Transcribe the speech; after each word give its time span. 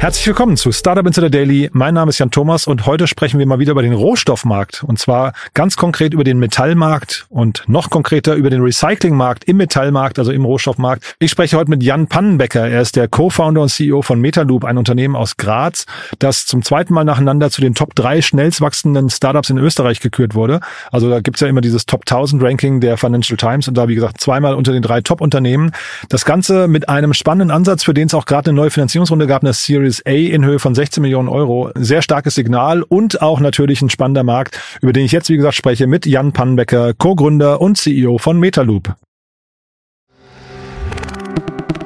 Herzlich 0.00 0.28
willkommen 0.28 0.56
zu 0.56 0.70
Startup 0.70 1.04
Insider 1.04 1.28
Daily. 1.28 1.70
Mein 1.72 1.92
Name 1.92 2.10
ist 2.10 2.20
Jan 2.20 2.30
Thomas 2.30 2.68
und 2.68 2.86
heute 2.86 3.08
sprechen 3.08 3.40
wir 3.40 3.46
mal 3.46 3.58
wieder 3.58 3.72
über 3.72 3.82
den 3.82 3.92
Rohstoffmarkt 3.92 4.84
und 4.84 4.96
zwar 5.00 5.32
ganz 5.54 5.76
konkret 5.76 6.14
über 6.14 6.22
den 6.22 6.38
Metallmarkt 6.38 7.26
und 7.30 7.64
noch 7.66 7.90
konkreter 7.90 8.36
über 8.36 8.48
den 8.48 8.62
Recyclingmarkt 8.62 9.42
im 9.46 9.56
Metallmarkt, 9.56 10.20
also 10.20 10.30
im 10.30 10.44
Rohstoffmarkt. 10.44 11.16
Ich 11.18 11.32
spreche 11.32 11.56
heute 11.56 11.70
mit 11.70 11.82
Jan 11.82 12.06
Pannenbecker. 12.06 12.68
Er 12.68 12.80
ist 12.80 12.94
der 12.94 13.08
Co-Founder 13.08 13.60
und 13.60 13.70
CEO 13.70 14.02
von 14.02 14.20
Metaloop, 14.20 14.64
ein 14.64 14.78
Unternehmen 14.78 15.16
aus 15.16 15.36
Graz, 15.36 15.84
das 16.20 16.46
zum 16.46 16.62
zweiten 16.62 16.94
Mal 16.94 17.02
nacheinander 17.02 17.50
zu 17.50 17.60
den 17.60 17.74
Top 17.74 17.96
drei 17.96 18.22
schnellst 18.22 18.60
wachsenden 18.60 19.10
Startups 19.10 19.50
in 19.50 19.58
Österreich 19.58 19.98
gekürt 19.98 20.36
wurde. 20.36 20.60
Also 20.92 21.10
da 21.10 21.18
gibt's 21.18 21.40
ja 21.40 21.48
immer 21.48 21.60
dieses 21.60 21.86
Top 21.86 22.02
1000 22.02 22.40
Ranking 22.40 22.80
der 22.80 22.98
Financial 22.98 23.36
Times 23.36 23.66
und 23.66 23.76
da, 23.76 23.88
wie 23.88 23.96
gesagt, 23.96 24.20
zweimal 24.20 24.54
unter 24.54 24.70
den 24.70 24.82
drei 24.82 25.00
Top-Unternehmen. 25.00 25.72
Das 26.08 26.24
Ganze 26.24 26.68
mit 26.68 26.88
einem 26.88 27.14
spannenden 27.14 27.50
Ansatz, 27.50 27.82
für 27.82 27.94
den 27.94 28.06
es 28.06 28.14
auch 28.14 28.26
gerade 28.26 28.50
eine 28.50 28.56
neue 28.56 28.70
Finanzierungsrunde 28.70 29.26
gab, 29.26 29.42
eine 29.42 29.52
Series 29.52 29.87
A 30.06 30.10
in 30.10 30.44
Höhe 30.44 30.58
von 30.58 30.74
16 30.74 31.02
Millionen 31.02 31.28
Euro. 31.28 31.70
Sehr 31.74 32.02
starkes 32.02 32.34
Signal 32.34 32.82
und 32.82 33.22
auch 33.22 33.40
natürlich 33.40 33.82
ein 33.82 33.90
spannender 33.90 34.24
Markt, 34.24 34.60
über 34.80 34.92
den 34.92 35.04
ich 35.04 35.12
jetzt, 35.12 35.28
wie 35.28 35.36
gesagt, 35.36 35.54
spreche 35.56 35.86
mit 35.86 36.06
Jan 36.06 36.32
Pannbecker, 36.32 36.94
Co-Gründer 36.94 37.60
und 37.60 37.78
CEO 37.78 38.18
von 38.18 38.38
Metaloop. 38.38 38.94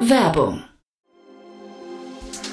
Werbung. 0.00 0.62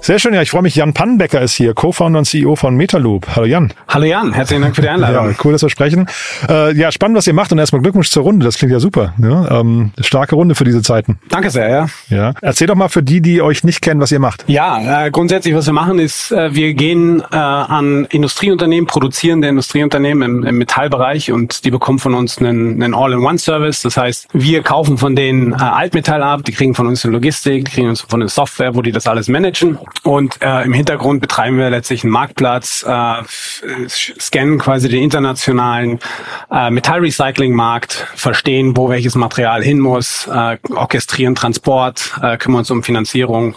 Sehr 0.00 0.18
schön, 0.18 0.32
ja, 0.32 0.40
ich 0.40 0.50
freue 0.50 0.62
mich. 0.62 0.74
Jan 0.76 0.94
Pannenbecker 0.94 1.42
ist 1.42 1.54
hier, 1.54 1.74
Co-Founder 1.74 2.20
und 2.20 2.24
CEO 2.24 2.56
von 2.56 2.76
Metaloop. 2.76 3.26
Hallo 3.34 3.46
Jan. 3.46 3.74
Hallo 3.88 4.06
Jan, 4.06 4.32
herzlichen 4.32 4.62
Dank 4.62 4.74
für 4.74 4.80
die 4.80 4.88
Einladung. 4.88 5.30
Ja, 5.30 5.36
cool, 5.44 5.52
dass 5.52 5.62
wir 5.62 5.68
sprechen. 5.68 6.08
Äh, 6.48 6.74
ja, 6.76 6.90
spannend, 6.92 7.18
was 7.18 7.26
ihr 7.26 7.34
macht 7.34 7.52
und 7.52 7.58
erstmal 7.58 7.82
Glückwunsch 7.82 8.08
zur 8.08 8.22
Runde. 8.22 8.46
Das 8.46 8.56
klingt 8.56 8.72
ja 8.72 8.80
super. 8.80 9.12
Ne? 9.18 9.46
Ähm, 9.50 9.90
starke 10.00 10.36
Runde 10.36 10.54
für 10.54 10.64
diese 10.64 10.80
Zeiten. 10.82 11.18
Danke 11.28 11.50
sehr, 11.50 11.68
ja. 11.68 11.86
Ja. 12.08 12.32
Erzähl 12.40 12.68
doch 12.68 12.76
mal 12.76 12.88
für 12.88 13.02
die, 13.02 13.20
die 13.20 13.42
euch 13.42 13.64
nicht 13.64 13.82
kennen, 13.82 14.00
was 14.00 14.10
ihr 14.10 14.20
macht. 14.20 14.44
Ja, 14.46 15.06
äh, 15.06 15.10
grundsätzlich, 15.10 15.54
was 15.54 15.66
wir 15.66 15.74
machen, 15.74 15.98
ist, 15.98 16.32
äh, 16.32 16.54
wir 16.54 16.72
gehen 16.72 17.22
äh, 17.30 17.36
an 17.36 18.06
Industrieunternehmen, 18.06 18.86
produzierende 18.86 19.48
Industrieunternehmen 19.48 20.22
im, 20.22 20.46
im 20.46 20.58
Metallbereich 20.58 21.32
und 21.32 21.64
die 21.64 21.70
bekommen 21.70 21.98
von 21.98 22.14
uns 22.14 22.38
einen, 22.38 22.82
einen 22.82 22.94
All-in-One-Service. 22.94 23.82
Das 23.82 23.96
heißt, 23.96 24.28
wir 24.32 24.62
kaufen 24.62 24.96
von 24.96 25.16
denen 25.16 25.52
äh, 25.52 25.56
Altmetall 25.56 26.22
ab, 26.22 26.44
die 26.44 26.52
kriegen 26.52 26.74
von 26.74 26.86
uns 26.86 27.04
eine 27.04 27.12
Logistik, 27.12 27.66
die 27.66 27.70
kriegen 27.72 27.88
uns 27.88 28.00
von 28.02 28.20
der 28.20 28.28
Software, 28.30 28.74
wo 28.74 28.80
die 28.80 28.92
das 28.92 29.06
alles 29.06 29.28
managen 29.28 29.76
und 30.02 30.40
äh, 30.42 30.62
im 30.62 30.72
Hintergrund 30.72 31.20
betreiben 31.20 31.58
wir 31.58 31.70
letztlich 31.70 32.04
einen 32.04 32.12
Marktplatz, 32.12 32.84
äh, 32.86 33.22
scannen 33.88 34.58
quasi 34.58 34.88
den 34.88 35.02
internationalen 35.02 36.00
äh, 36.50 36.70
Metallrecycling-Markt, 36.70 38.06
verstehen, 38.14 38.76
wo 38.76 38.88
welches 38.88 39.14
Material 39.14 39.62
hin 39.62 39.80
muss, 39.80 40.26
äh, 40.26 40.58
orchestrieren 40.70 41.34
Transport, 41.34 42.12
äh, 42.22 42.36
kümmern 42.36 42.60
uns 42.60 42.70
um 42.70 42.82
Finanzierung 42.82 43.56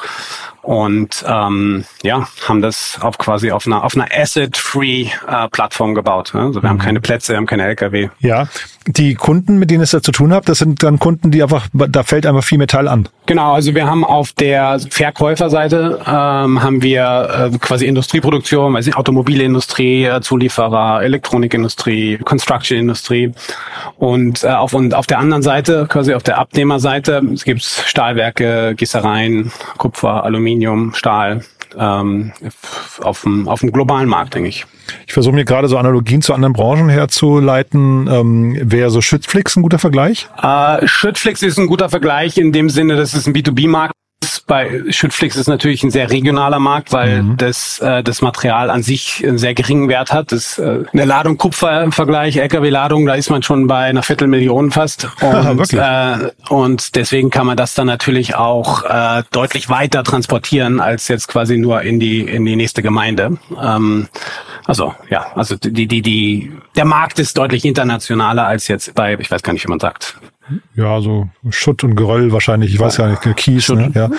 und 0.61 1.25
ähm, 1.27 1.85
ja, 2.03 2.27
haben 2.47 2.61
das 2.61 2.99
auf 3.01 3.17
quasi 3.17 3.51
auf 3.51 3.65
einer 3.65 3.83
auf 3.83 3.95
einer 3.95 4.07
Asset-Free 4.11 5.07
äh, 5.27 5.49
Plattform 5.49 5.95
gebaut. 5.95 6.31
Ne? 6.33 6.41
Also 6.41 6.61
wir 6.61 6.67
mhm. 6.67 6.69
haben 6.69 6.79
keine 6.79 7.01
Plätze, 7.01 7.33
wir 7.33 7.37
haben 7.37 7.47
keine 7.47 7.63
LKW. 7.63 8.09
Ja, 8.19 8.47
die 8.87 9.15
Kunden, 9.15 9.57
mit 9.57 9.69
denen 9.69 9.83
es 9.83 9.91
da 9.91 10.01
zu 10.01 10.11
tun 10.11 10.33
habt, 10.33 10.49
das 10.49 10.59
sind 10.59 10.81
dann 10.83 10.99
Kunden, 10.99 11.31
die 11.31 11.43
einfach, 11.43 11.67
da 11.73 12.03
fällt 12.03 12.25
einfach 12.25 12.43
viel 12.43 12.57
Metall 12.57 12.87
an. 12.87 13.07
Genau, 13.27 13.53
also 13.53 13.75
wir 13.75 13.87
haben 13.87 14.03
auf 14.03 14.33
der 14.33 14.79
Verkäuferseite 14.89 15.99
ähm, 16.05 16.63
haben 16.63 16.81
wir 16.81 17.51
äh, 17.53 17.57
quasi 17.59 17.85
Industrieproduktion, 17.85 18.73
nicht, 18.73 18.95
Automobilindustrie, 18.95 20.05
äh, 20.05 20.21
Zulieferer, 20.21 21.01
Elektronikindustrie, 21.03 22.17
Construction-Industrie 22.17 23.31
und 23.97 24.43
äh, 24.43 24.47
auf 24.47 24.73
und 24.73 24.93
auf 24.93 25.07
der 25.07 25.19
anderen 25.19 25.43
Seite, 25.43 25.85
quasi 25.87 26.13
auf 26.13 26.23
der 26.23 26.39
Abnehmerseite, 26.39 27.21
es 27.33 27.43
gibt 27.43 27.63
Stahlwerke, 27.63 28.73
Gießereien, 28.75 29.51
Kupfer, 29.77 30.23
Aluminium, 30.23 30.93
Stahl, 30.93 31.41
ähm, 31.77 32.31
auf 33.01 33.21
dem, 33.21 33.47
auf 33.47 33.61
dem 33.61 33.71
globalen 33.71 34.09
Markt, 34.09 34.35
denke 34.35 34.49
ich. 34.49 34.65
Ich 35.07 35.13
versuche 35.13 35.35
mir 35.35 35.45
gerade 35.45 35.67
so 35.67 35.77
Analogien 35.77 36.21
zu 36.21 36.33
anderen 36.33 36.53
Branchen 36.53 36.89
herzuleiten. 36.89 38.07
Ähm, 38.11 38.57
Wäre 38.61 38.89
so 38.89 39.01
Schüttflix 39.01 39.55
ein 39.55 39.63
guter 39.63 39.79
Vergleich? 39.79 40.27
Äh, 40.41 40.87
Schüttflix 40.87 41.41
ist 41.41 41.57
ein 41.57 41.67
guter 41.67 41.89
Vergleich 41.89 42.37
in 42.37 42.51
dem 42.51 42.69
Sinne, 42.69 42.95
dass 42.95 43.13
es 43.13 43.27
ein 43.27 43.33
B2B-Markt 43.33 43.93
bei 44.51 44.83
Schüttflix 44.89 45.37
ist 45.37 45.47
natürlich 45.47 45.81
ein 45.81 45.91
sehr 45.91 46.11
regionaler 46.11 46.59
Markt, 46.59 46.91
weil 46.91 47.23
mhm. 47.23 47.37
das, 47.37 47.79
äh, 47.79 48.03
das 48.03 48.21
Material 48.21 48.69
an 48.69 48.83
sich 48.83 49.23
einen 49.25 49.37
sehr 49.37 49.53
geringen 49.53 49.87
Wert 49.87 50.11
hat. 50.11 50.33
Das, 50.33 50.59
äh, 50.59 50.83
eine 50.91 51.05
Ladung 51.05 51.37
Kupfer 51.37 51.81
im 51.81 51.93
Vergleich, 51.93 52.35
LKW-Ladung, 52.35 53.05
da 53.05 53.13
ist 53.13 53.29
man 53.29 53.43
schon 53.43 53.67
bei 53.67 53.85
einer 53.85 54.03
Viertelmillion 54.03 54.71
fast. 54.71 55.07
Und, 55.21 55.71
äh, 55.71 56.31
und 56.49 56.95
deswegen 56.97 57.29
kann 57.29 57.47
man 57.47 57.55
das 57.55 57.75
dann 57.75 57.87
natürlich 57.87 58.35
auch 58.35 58.83
äh, 58.83 59.23
deutlich 59.31 59.69
weiter 59.69 60.03
transportieren 60.03 60.81
als 60.81 61.07
jetzt 61.07 61.29
quasi 61.29 61.57
nur 61.57 61.83
in 61.83 62.01
die 62.01 62.19
in 62.19 62.43
die 62.43 62.57
nächste 62.57 62.81
Gemeinde. 62.81 63.37
Ähm, 63.57 64.09
also 64.65 64.93
ja, 65.09 65.27
also 65.35 65.55
die 65.55 65.87
die 65.87 66.01
die 66.01 66.51
der 66.75 66.85
Markt 66.85 67.19
ist 67.19 67.37
deutlich 67.37 67.63
internationaler 67.63 68.47
als 68.47 68.67
jetzt 68.67 68.93
bei, 68.95 69.17
ich 69.17 69.31
weiß 69.31 69.43
gar 69.43 69.53
nicht, 69.53 69.65
wie 69.65 69.69
man 69.69 69.79
sagt, 69.79 70.17
ja, 70.75 71.01
so 71.01 71.29
Schutt 71.49 71.83
und 71.83 71.95
Geröll 71.95 72.31
wahrscheinlich, 72.31 72.73
ich 72.73 72.79
weiß 72.79 72.97
ja 72.97 73.07
nicht, 73.07 73.35
Kies, 73.35 73.69
ne? 73.69 73.91
ja. 73.93 74.09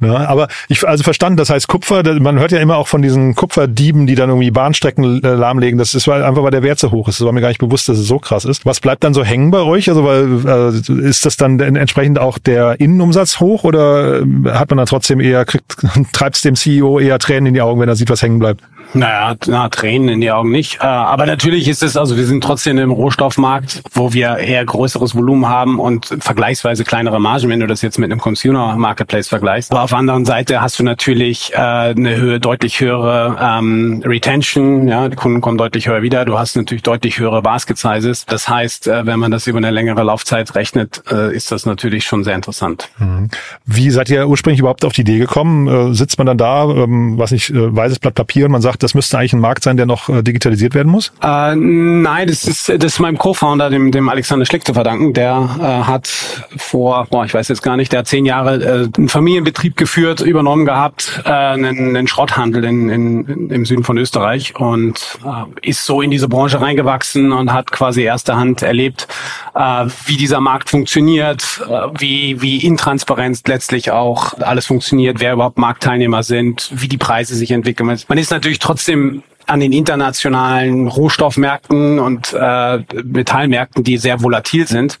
ja. 0.00 0.28
Aber 0.28 0.48
ich, 0.68 0.86
also 0.86 1.04
verstanden, 1.04 1.36
das 1.36 1.50
heißt 1.50 1.68
Kupfer, 1.68 2.02
man 2.20 2.38
hört 2.38 2.52
ja 2.52 2.60
immer 2.60 2.76
auch 2.76 2.88
von 2.88 3.02
diesen 3.02 3.34
Kupferdieben, 3.34 4.06
die 4.06 4.14
dann 4.14 4.28
irgendwie 4.28 4.50
Bahnstrecken 4.50 5.22
äh, 5.22 5.34
lahmlegen, 5.34 5.78
das 5.78 5.94
ist 5.94 6.08
einfach, 6.08 6.42
weil 6.42 6.50
der 6.50 6.62
Wert 6.62 6.78
so 6.78 6.90
hoch 6.90 7.08
ist, 7.08 7.20
das 7.20 7.26
war 7.26 7.32
mir 7.32 7.40
gar 7.40 7.48
nicht 7.48 7.60
bewusst, 7.60 7.88
dass 7.88 7.98
es 7.98 8.06
so 8.06 8.18
krass 8.18 8.44
ist. 8.44 8.64
Was 8.66 8.80
bleibt 8.80 9.04
dann 9.04 9.14
so 9.14 9.24
hängen 9.24 9.50
bei 9.50 9.60
euch? 9.60 9.88
Also, 9.88 10.04
weil, 10.04 10.46
äh, 10.46 11.08
ist 11.08 11.26
das 11.26 11.36
dann 11.36 11.60
entsprechend 11.60 12.18
auch 12.18 12.38
der 12.38 12.80
Innenumsatz 12.80 13.40
hoch 13.40 13.64
oder 13.64 14.20
äh, 14.20 14.50
hat 14.50 14.70
man 14.70 14.78
dann 14.78 14.86
trotzdem 14.86 15.20
eher, 15.20 15.44
kriegt, 15.44 15.76
treibt 16.12 16.36
es 16.36 16.42
dem 16.42 16.56
CEO 16.56 16.98
eher 16.98 17.18
Tränen 17.18 17.46
in 17.46 17.54
die 17.54 17.62
Augen, 17.62 17.80
wenn 17.80 17.88
er 17.88 17.96
sieht, 17.96 18.10
was 18.10 18.22
hängen 18.22 18.38
bleibt? 18.38 18.62
Naja, 18.92 19.34
na, 19.46 19.68
Tränen 19.68 20.08
in 20.08 20.20
die 20.20 20.30
Augen 20.30 20.50
nicht. 20.50 20.76
Äh, 20.80 20.86
aber 20.86 21.26
natürlich 21.26 21.68
ist 21.68 21.82
es, 21.82 21.96
also 21.96 22.16
wir 22.16 22.26
sind 22.26 22.44
trotzdem 22.44 22.78
im 22.78 22.90
Rohstoffmarkt, 22.90 23.82
wo 23.92 24.12
wir 24.12 24.36
eher 24.36 24.64
größeres 24.64 25.14
Volumen 25.14 25.48
haben 25.48 25.80
und 25.80 26.14
vergleichsweise 26.20 26.84
kleinere 26.84 27.20
Margen, 27.20 27.48
wenn 27.48 27.60
du 27.60 27.66
das 27.66 27.82
jetzt 27.82 27.98
mit 27.98 28.10
einem 28.10 28.20
Consumer 28.20 28.76
Marketplace 28.76 29.28
vergleichst. 29.28 29.72
Aber 29.72 29.82
auf 29.82 29.90
der 29.90 29.98
anderen 29.98 30.24
Seite 30.24 30.60
hast 30.60 30.78
du 30.78 30.84
natürlich 30.84 31.52
äh, 31.54 31.56
eine 31.56 32.16
Höhe, 32.16 32.40
deutlich 32.40 32.80
höhere 32.80 33.36
ähm, 33.40 34.02
Retention, 34.04 34.86
ja, 34.86 35.08
die 35.08 35.16
Kunden 35.16 35.40
kommen 35.40 35.58
deutlich 35.58 35.88
höher 35.88 36.02
wieder. 36.02 36.24
Du 36.24 36.38
hast 36.38 36.56
natürlich 36.56 36.82
deutlich 36.82 37.18
höhere 37.18 37.42
Basket 37.42 37.78
Sizes. 37.78 38.26
Das 38.26 38.48
heißt, 38.48 38.86
äh, 38.86 39.06
wenn 39.06 39.18
man 39.18 39.30
das 39.30 39.46
über 39.46 39.58
eine 39.58 39.70
längere 39.70 40.02
Laufzeit 40.02 40.54
rechnet, 40.54 41.02
äh, 41.10 41.34
ist 41.34 41.50
das 41.50 41.66
natürlich 41.66 42.04
schon 42.04 42.24
sehr 42.24 42.34
interessant. 42.34 42.90
Mhm. 42.98 43.30
Wie 43.64 43.90
seid 43.90 44.10
ihr 44.10 44.28
ursprünglich 44.28 44.60
überhaupt 44.60 44.84
auf 44.84 44.92
die 44.92 45.00
Idee 45.00 45.18
gekommen? 45.18 45.94
Sitzt 45.94 46.18
man 46.18 46.26
dann 46.26 46.38
da, 46.38 46.64
ähm, 46.64 47.18
was 47.18 47.30
nicht, 47.30 47.50
weißes 47.54 47.98
Blatt 47.98 48.14
Papier 48.14 48.46
und 48.46 48.52
man 48.52 48.62
sagt, 48.62 48.73
gesagt, 48.74 48.82
das 48.82 48.94
müsste 48.94 49.18
eigentlich 49.18 49.32
ein 49.32 49.40
Markt 49.40 49.62
sein, 49.62 49.76
der 49.76 49.86
noch 49.86 50.08
äh, 50.08 50.22
digitalisiert 50.22 50.74
werden 50.74 50.90
muss? 50.90 51.12
Äh, 51.22 51.54
nein, 51.54 52.28
das 52.28 52.44
ist, 52.44 52.68
das 52.68 52.84
ist 52.84 53.00
meinem 53.00 53.18
Co-Founder, 53.18 53.70
dem, 53.70 53.90
dem 53.90 54.08
Alexander 54.08 54.46
Schlick 54.46 54.66
zu 54.66 54.74
verdanken. 54.74 55.12
Der 55.12 55.48
äh, 55.58 55.62
hat 55.62 56.08
vor, 56.56 57.06
boah, 57.10 57.24
ich 57.24 57.34
weiß 57.34 57.48
jetzt 57.48 57.62
gar 57.62 57.76
nicht, 57.76 57.92
der 57.92 58.00
hat 58.00 58.06
zehn 58.06 58.26
Jahre 58.26 58.62
äh, 58.62 58.88
einen 58.96 59.08
Familienbetrieb 59.08 59.76
geführt, 59.76 60.20
übernommen 60.20 60.64
gehabt, 60.64 61.22
äh, 61.24 61.28
einen, 61.28 61.96
einen 61.96 62.08
Schrotthandel 62.08 62.64
in, 62.64 62.88
in, 62.88 63.50
im 63.50 63.64
Süden 63.64 63.84
von 63.84 63.98
Österreich 63.98 64.56
und 64.56 65.18
äh, 65.24 65.68
ist 65.68 65.84
so 65.84 66.02
in 66.02 66.10
diese 66.10 66.28
Branche 66.28 66.60
reingewachsen 66.60 67.32
und 67.32 67.52
hat 67.52 67.70
quasi 67.70 68.02
erster 68.02 68.36
Hand 68.36 68.62
erlebt, 68.62 69.08
äh, 69.54 69.86
wie 70.06 70.16
dieser 70.16 70.40
Markt 70.40 70.70
funktioniert, 70.70 71.62
äh, 71.68 71.88
wie, 71.98 72.40
wie 72.42 72.58
intransparent 72.58 73.46
letztlich 73.46 73.90
auch 73.90 74.34
alles 74.38 74.66
funktioniert, 74.66 75.20
wer 75.20 75.32
überhaupt 75.32 75.58
Marktteilnehmer 75.58 76.22
sind, 76.22 76.70
wie 76.72 76.88
die 76.88 76.98
Preise 76.98 77.34
sich 77.34 77.50
entwickeln. 77.50 77.84
Man 78.08 78.18
ist 78.18 78.30
natürlich 78.30 78.58
trotzdem 78.64 79.22
an 79.46 79.60
den 79.60 79.72
internationalen 79.72 80.88
Rohstoffmärkten 80.88 81.98
und 81.98 82.32
äh, 82.32 82.78
Metallmärkten, 83.04 83.84
die 83.84 83.98
sehr 83.98 84.22
volatil 84.22 84.66
sind. 84.66 84.98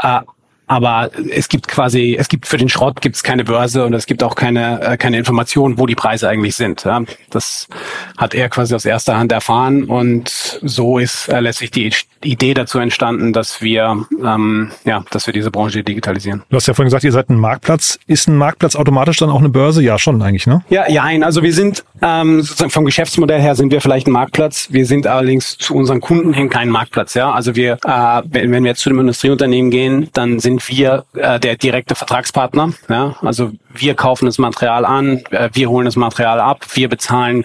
Äh, 0.00 0.20
aber 0.66 1.10
es 1.30 1.48
gibt 1.48 1.68
quasi, 1.68 2.16
es 2.18 2.28
gibt 2.28 2.46
für 2.46 2.56
den 2.56 2.68
Schrott 2.68 3.00
gibt 3.00 3.16
es 3.16 3.22
keine 3.22 3.44
Börse 3.44 3.84
und 3.84 3.92
es 3.92 4.06
gibt 4.06 4.22
auch 4.22 4.34
keine, 4.34 4.80
äh, 4.80 4.96
keine 4.96 5.18
Information, 5.18 5.78
wo 5.78 5.86
die 5.86 5.94
Preise 5.94 6.28
eigentlich 6.28 6.56
sind. 6.56 6.84
Ja. 6.84 7.02
Das 7.30 7.68
hat 8.16 8.34
er 8.34 8.48
quasi 8.48 8.74
aus 8.74 8.84
erster 8.84 9.18
Hand 9.18 9.32
erfahren 9.32 9.84
und 9.84 10.60
so 10.62 10.98
ist 10.98 11.28
äh, 11.28 11.40
letztlich 11.40 11.70
die 11.70 11.92
Idee 12.24 12.54
dazu 12.54 12.78
entstanden, 12.78 13.32
dass 13.32 13.60
wir, 13.60 14.06
ähm, 14.24 14.70
ja, 14.84 15.04
dass 15.10 15.26
wir 15.26 15.34
diese 15.34 15.50
Branche 15.50 15.82
digitalisieren. 15.82 16.42
Du 16.48 16.56
hast 16.56 16.66
ja 16.66 16.74
vorhin 16.74 16.86
gesagt, 16.86 17.04
ihr 17.04 17.12
seid 17.12 17.28
ein 17.30 17.38
Marktplatz. 17.38 17.98
Ist 18.06 18.28
ein 18.28 18.36
Marktplatz 18.36 18.76
automatisch 18.76 19.18
dann 19.18 19.30
auch 19.30 19.40
eine 19.40 19.48
Börse? 19.48 19.82
Ja, 19.82 19.98
schon 19.98 20.22
eigentlich, 20.22 20.46
ne? 20.46 20.62
Ja, 20.70 20.88
ja, 20.88 21.04
also 21.22 21.42
wir 21.42 21.52
sind 21.52 21.84
ähm, 22.00 22.42
sozusagen 22.42 22.70
vom 22.70 22.84
Geschäftsmodell 22.84 23.40
her 23.40 23.54
sind 23.54 23.72
wir 23.72 23.80
vielleicht 23.80 24.06
ein 24.06 24.12
Marktplatz. 24.12 24.68
Wir 24.70 24.86
sind 24.86 25.06
allerdings 25.06 25.56
zu 25.58 25.74
unseren 25.74 26.00
Kunden 26.00 26.32
hin 26.32 26.48
kein 26.48 26.68
Marktplatz. 26.68 27.14
Ja, 27.14 27.32
also 27.32 27.54
wir, 27.56 27.78
äh, 27.84 28.22
wenn, 28.24 28.52
wenn 28.52 28.64
wir 28.64 28.70
jetzt 28.70 28.80
zu 28.80 28.88
dem 28.88 29.00
Industrieunternehmen 29.00 29.70
gehen, 29.70 30.08
dann 30.12 30.38
sind 30.38 30.61
wir 30.68 31.04
äh, 31.14 31.40
der 31.40 31.56
direkte 31.56 31.94
Vertragspartner. 31.94 32.72
Ja, 32.88 33.16
also 33.20 33.52
wir 33.74 33.94
kaufen 33.94 34.26
das 34.26 34.38
Material 34.38 34.84
an, 34.84 35.22
äh, 35.30 35.50
wir 35.52 35.68
holen 35.68 35.84
das 35.84 35.96
Material 35.96 36.40
ab, 36.40 36.64
wir 36.74 36.88
bezahlen 36.88 37.44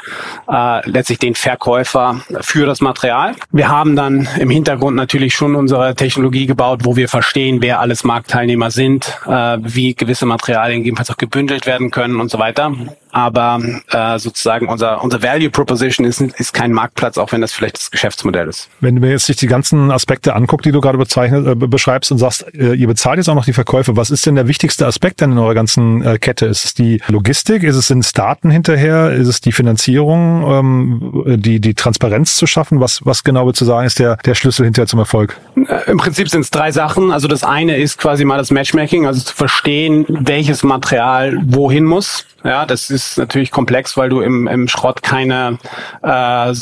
äh, 0.52 0.90
letztlich 0.90 1.20
den 1.20 1.36
Verkäufer 1.36 2.22
für 2.42 2.66
das 2.66 2.82
Material. 2.82 3.36
Wir 3.52 3.70
haben 3.70 3.96
dann 3.96 4.28
im 4.40 4.50
Hintergrund 4.50 4.96
natürlich 4.96 5.34
schon 5.34 5.56
unsere 5.56 5.96
Technologie 5.96 6.46
gebaut, 6.46 6.82
wo 6.84 6.96
wir 6.96 7.10
verstehen, 7.10 7.62
wer 7.62 7.80
alles 7.80 8.04
Marktteilnehmer 8.04 8.72
sind, 8.72 9.18
äh, 9.26 9.58
wie 9.62 9.96
gewisse 9.96 10.26
Materialien 10.26 10.80
gegebenenfalls 10.80 11.12
auch 11.12 11.18
gebündelt 11.18 11.66
werden 11.66 11.92
können 11.92 12.20
und 12.20 12.30
so 12.30 12.40
weiter 12.40 12.72
aber 13.18 13.60
äh, 13.90 14.20
sozusagen 14.20 14.68
unser, 14.68 15.04
unser 15.04 15.24
Value 15.24 15.50
Proposition 15.50 16.06
ist, 16.06 16.22
ist 16.22 16.54
kein 16.54 16.72
Marktplatz, 16.72 17.18
auch 17.18 17.32
wenn 17.32 17.42
das 17.42 17.52
vielleicht 17.52 17.78
das 17.78 17.90
Geschäftsmodell 17.90 18.48
ist. 18.48 18.70
Wenn 18.80 18.94
du 18.94 19.02
mir 19.02 19.10
jetzt 19.10 19.26
sich 19.26 19.38
die 19.38 19.48
ganzen 19.48 19.90
Aspekte 19.90 20.36
anguckst, 20.36 20.66
die 20.66 20.72
du 20.72 20.82
gerade 20.82 21.00
bezeichnet, 21.00 21.48
äh, 21.48 21.56
beschreibst 21.56 22.12
und 22.12 22.20
sagst, 22.20 22.46
äh, 22.54 22.74
ihr 22.74 22.86
bezahlt 22.86 23.18
jetzt 23.18 23.28
auch 23.28 23.34
noch 23.34 23.46
die 23.46 23.54
Verkäufe, 23.54 23.96
was 23.96 24.12
ist 24.12 24.28
denn 24.28 24.36
der 24.36 24.48
wichtigste 24.48 24.86
Aspekt 24.86 25.22
denn 25.22 25.32
in 25.32 25.40
eurer 25.40 25.56
ganzen 25.56 26.04
äh, 26.04 26.17
Kette? 26.20 26.46
Ist 26.46 26.66
es 26.66 26.74
die 26.74 27.02
Logistik? 27.08 27.64
Ist 27.64 27.76
es 27.76 27.90
ins 27.90 28.14
Daten 28.14 28.50
hinterher? 28.50 29.12
Ist 29.12 29.28
es 29.28 29.42
die 29.42 29.52
Finanzierung? 29.52 30.46
Ähm, 30.48 31.42
die, 31.42 31.60
die 31.60 31.74
Transparenz 31.74 32.36
zu 32.36 32.48
schaffen? 32.48 32.80
Was, 32.80 33.06
was 33.06 33.24
genau 33.24 33.46
würdest 33.46 33.62
du 33.62 33.66
sagen, 33.66 33.86
ist 33.86 34.00
der, 34.00 34.18
der 34.18 34.36
Schlüssel 34.36 34.66
hinterher 34.66 34.88
zum 34.88 35.00
Erfolg? 35.00 35.38
Äh, 35.56 35.90
Im 35.92 35.98
Prinzip 35.98 36.30
sind 36.30 36.42
es 36.42 36.52
drei 36.52 36.72
Sachen. 36.72 37.12
Also 37.12 37.28
das 37.28 37.44
eine 37.44 37.78
ist 37.78 37.98
quasi 37.98 38.26
mal 38.26 38.38
das 38.38 38.52
Matchmaking, 38.52 39.06
also 39.06 39.22
zu 39.22 39.36
verstehen, 39.36 40.06
welches 40.08 40.64
Material 40.64 41.38
wohin 41.46 41.84
muss. 41.84 42.26
Ja, 42.44 42.66
das 42.66 42.90
ist 42.90 43.18
natürlich 43.18 43.52
komplex, 43.52 43.98
weil 43.98 44.10
du 44.10 44.22
im, 44.22 44.48
im 44.48 44.68
Schrott 44.68 45.02
keine, 45.02 45.58
äh, 46.02 46.54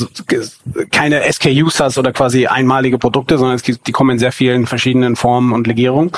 keine 0.90 1.32
SKUs 1.32 1.80
hast 1.80 1.98
oder 1.98 2.12
quasi 2.12 2.46
einmalige 2.46 2.98
Produkte, 2.98 3.38
sondern 3.38 3.56
es 3.56 3.62
gibt, 3.62 3.86
die 3.86 3.92
kommen 3.92 4.10
in 4.10 4.18
sehr 4.18 4.32
vielen 4.32 4.66
verschiedenen 4.66 5.16
Formen 5.16 5.52
und 5.52 5.66
Legierungen. 5.66 6.10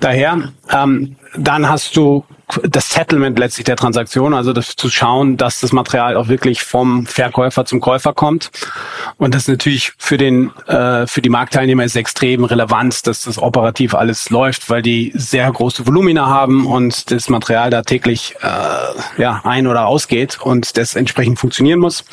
Daher, 0.00 0.52
ähm, 0.70 1.16
dann 1.36 1.68
hast 1.68 1.96
du 1.96 2.24
das 2.62 2.90
Settlement 2.90 3.38
letztlich 3.38 3.64
der 3.64 3.76
Transaktion, 3.76 4.34
also 4.34 4.52
das, 4.52 4.76
zu 4.76 4.90
schauen, 4.90 5.36
dass 5.36 5.60
das 5.60 5.72
Material 5.72 6.16
auch 6.16 6.28
wirklich 6.28 6.62
vom 6.62 7.06
Verkäufer 7.06 7.64
zum 7.64 7.80
Käufer 7.80 8.12
kommt. 8.12 8.50
Und 9.16 9.34
das 9.34 9.42
ist 9.42 9.48
natürlich 9.48 9.92
für 9.98 10.18
den 10.18 10.50
äh, 10.66 11.06
für 11.06 11.22
die 11.22 11.28
Marktteilnehmer 11.28 11.84
ist 11.84 11.96
extrem 11.96 12.44
relevant, 12.44 13.06
dass 13.06 13.22
das 13.22 13.38
operativ 13.38 13.94
alles 13.94 14.30
läuft, 14.30 14.70
weil 14.70 14.82
die 14.82 15.12
sehr 15.14 15.50
große 15.50 15.86
Volumina 15.86 16.26
haben 16.26 16.66
und 16.66 17.10
das 17.10 17.28
Material 17.28 17.70
da 17.70 17.82
täglich 17.82 18.34
äh, 18.42 19.20
ja 19.22 19.40
ein 19.44 19.66
oder 19.66 19.86
ausgeht 19.86 20.38
und 20.42 20.76
das 20.76 20.94
entsprechend 20.94 21.38
funktionieren 21.38 21.80
muss. 21.80 22.04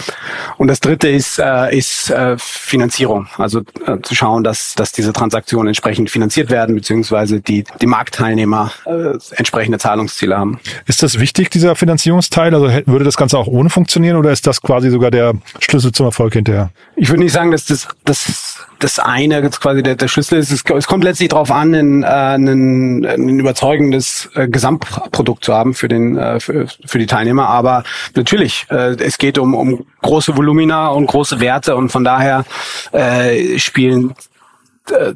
Und 0.57 0.68
das 0.68 0.80
Dritte 0.80 1.09
ist 1.09 1.39
äh, 1.39 1.75
ist 1.75 2.09
äh, 2.09 2.35
Finanzierung, 2.38 3.27
also 3.38 3.62
äh, 3.85 3.97
zu 4.01 4.15
schauen, 4.15 4.44
dass 4.44 4.75
dass 4.75 4.92
diese 4.92 5.13
Transaktionen 5.13 5.68
entsprechend 5.68 6.09
finanziert 6.09 6.50
werden 6.50 6.75
beziehungsweise 6.75 7.42
die 7.42 7.63
die 7.81 7.88
Marktteilnehmer 7.88 8.71
äh, 8.85 9.18
entsprechende 9.35 9.77
Zahlungsziele 9.77 10.29
Ziele 10.30 10.38
haben. 10.38 10.60
Ist 10.86 11.04
das 11.04 11.20
wichtig, 11.20 11.50
dieser 11.50 11.76
Finanzierungsteil? 11.76 12.54
Also 12.54 12.70
würde 12.86 13.06
das 13.06 13.18
Ganze 13.18 13.38
auch 13.38 13.48
ohne 13.48 13.70
funktionieren 13.70 14.18
oder 14.18 14.31
ist 14.31 14.48
das 14.48 14.62
quasi 14.62 14.90
sogar 14.90 15.12
der 15.12 15.34
Schlüssel 15.60 15.92
zum 15.92 16.06
Erfolg 16.06 16.34
hinterher? 16.34 16.70
Ich 16.96 17.10
würde 17.10 17.24
nicht 17.24 17.34
sagen, 17.34 17.52
dass 17.52 17.66
das, 17.66 17.88
das, 18.06 18.66
das 18.80 19.00
eine 19.00 19.42
jetzt 19.42 19.60
quasi 19.62 19.84
der, 19.84 19.96
der 19.96 20.08
Schlüssel 20.08 20.40
ist. 20.40 20.52
Es, 20.52 20.64
es 20.64 20.88
kommt 20.88 21.04
letztlich 21.04 21.30
darauf 21.30 21.52
an, 21.52 21.74
ein, 21.74 22.04
äh, 22.04 22.08
ein, 22.08 23.06
ein 23.06 23.40
überzeugendes 23.40 24.30
äh, 24.36 24.48
Gesamtprodukt 24.48 25.44
zu 25.44 25.54
haben 25.54 25.74
für, 25.74 25.88
den, 25.88 26.18
äh, 26.18 26.40
für, 26.40 26.68
für 26.86 27.00
die 27.00 27.08
Teilnehmer. 27.08 27.50
Aber 27.50 27.84
natürlich, 28.16 28.68
es 28.70 29.18
geht 29.18 29.38
um, 29.38 29.54
um 29.54 29.86
große 30.02 30.38
Volumina 30.38 30.90
und 30.90 31.08
große 31.08 31.40
Werte 31.40 31.76
und 31.76 31.90
von 31.90 32.04
daher 32.04 32.46
äh, 32.92 33.58
spielen 33.58 34.14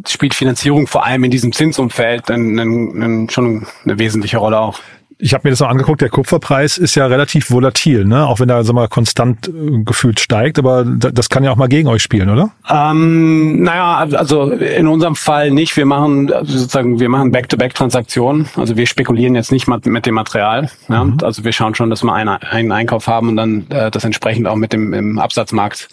spielt 0.08 0.36
Finanzierung 0.36 0.86
vor 0.86 1.04
allem 1.04 1.24
in 1.24 1.32
diesem 1.32 1.52
Zinsumfeld 1.52 2.30
dann, 2.30 2.56
dann, 2.56 3.00
dann 3.00 3.30
schon 3.32 3.66
eine 3.84 3.98
wesentliche 3.98 4.38
Rolle 4.38 4.60
auch 4.60 4.80
ich 5.24 5.34
habe 5.34 5.48
mir 5.48 5.52
das 5.52 5.62
noch 5.62 5.70
angeguckt, 5.70 6.02
der 6.02 6.10
Kupferpreis 6.10 6.78
ist 6.78 6.96
ja 6.96 7.08
relativ 7.08 7.50
volatil, 7.50 8.04
ne? 8.04 8.28
Auch 8.28 8.42
wenn 8.42 8.50
er 8.50 8.64
sag 8.66 8.76
mal 8.76 8.90
konstant 8.90 9.48
äh, 9.48 9.52
gefühlt 9.86 10.20
steigt, 10.20 10.60
aber 10.60 10.84
das 10.84 11.30
kann 11.30 11.46
ja 11.46 11.52
auch 11.52 11.56
mal 11.56 11.70
gegen 11.70 11.88
euch 11.88 12.04
spielen, 12.04 12.30
oder? 12.30 12.52
Ähm, 12.70 13.64
naja, 13.64 14.06
also 14.18 14.52
in 14.52 14.88
unserem 14.88 15.16
Fall 15.16 15.52
nicht. 15.52 15.78
Wir 15.78 15.86
machen 15.86 16.32
also 16.32 16.58
sozusagen, 16.58 17.00
wir 17.00 17.08
machen 17.08 17.32
Back-to-Back-Transaktionen. 17.32 18.50
Also 18.58 18.76
wir 18.76 18.86
spekulieren 18.86 19.36
jetzt 19.36 19.54
nicht 19.54 19.66
mit, 19.66 19.86
mit 19.86 20.06
dem 20.06 20.16
Material. 20.16 20.70
Ja? 20.90 21.06
Mhm. 21.06 21.20
Also 21.24 21.46
wir 21.46 21.54
schauen 21.54 21.74
schon, 21.74 21.90
dass 21.90 22.04
wir 22.04 22.14
einen, 22.14 22.30
einen 22.30 22.72
Einkauf 22.74 23.08
haben 23.08 23.30
und 23.30 23.38
dann 23.38 23.66
äh, 23.70 23.92
das 23.92 24.04
entsprechend 24.04 24.46
auch 24.48 24.58
mit 24.58 24.74
dem 24.74 24.94
im 24.94 25.20
Absatzmarkt 25.20 25.88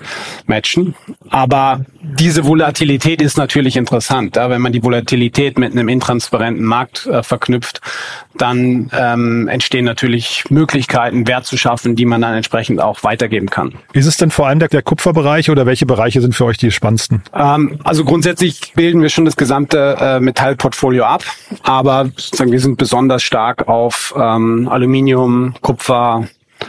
matchen. 0.46 0.96
Aber 1.30 1.84
diese 2.02 2.44
Volatilität 2.44 3.22
ist 3.22 3.38
natürlich 3.38 3.76
interessant. 3.76 4.34
Ja? 4.34 4.50
Wenn 4.50 4.60
man 4.60 4.72
die 4.72 4.82
Volatilität 4.82 5.56
mit 5.56 5.70
einem 5.70 5.88
intransparenten 5.88 6.64
Markt 6.64 7.06
äh, 7.06 7.22
verknüpft, 7.22 7.80
dann 8.36 8.90
ähm, 8.92 9.19
entstehen 9.48 9.84
natürlich 9.84 10.44
Möglichkeiten, 10.50 11.26
Wert 11.26 11.46
zu 11.46 11.56
schaffen, 11.56 11.96
die 11.96 12.04
man 12.04 12.20
dann 12.20 12.34
entsprechend 12.34 12.80
auch 12.80 13.02
weitergeben 13.02 13.48
kann. 13.48 13.74
Ist 13.92 14.06
es 14.06 14.16
denn 14.16 14.30
vor 14.30 14.46
allem 14.46 14.58
der, 14.58 14.68
der 14.68 14.82
Kupferbereich 14.82 15.50
oder 15.50 15.66
welche 15.66 15.86
Bereiche 15.86 16.20
sind 16.20 16.34
für 16.34 16.44
euch 16.44 16.58
die 16.58 16.70
spannendsten? 16.70 17.22
Ähm, 17.34 17.78
also 17.84 18.04
grundsätzlich 18.04 18.72
bilden 18.74 19.02
wir 19.02 19.08
schon 19.08 19.24
das 19.24 19.36
gesamte 19.36 19.96
äh, 20.00 20.20
Metallportfolio 20.20 21.04
ab, 21.04 21.24
aber 21.62 22.10
sozusagen 22.16 22.52
wir 22.52 22.60
sind 22.60 22.76
besonders 22.76 23.22
stark 23.22 23.68
auf 23.68 24.14
ähm, 24.16 24.68
Aluminium, 24.68 25.54
Kupfer, 25.60 26.26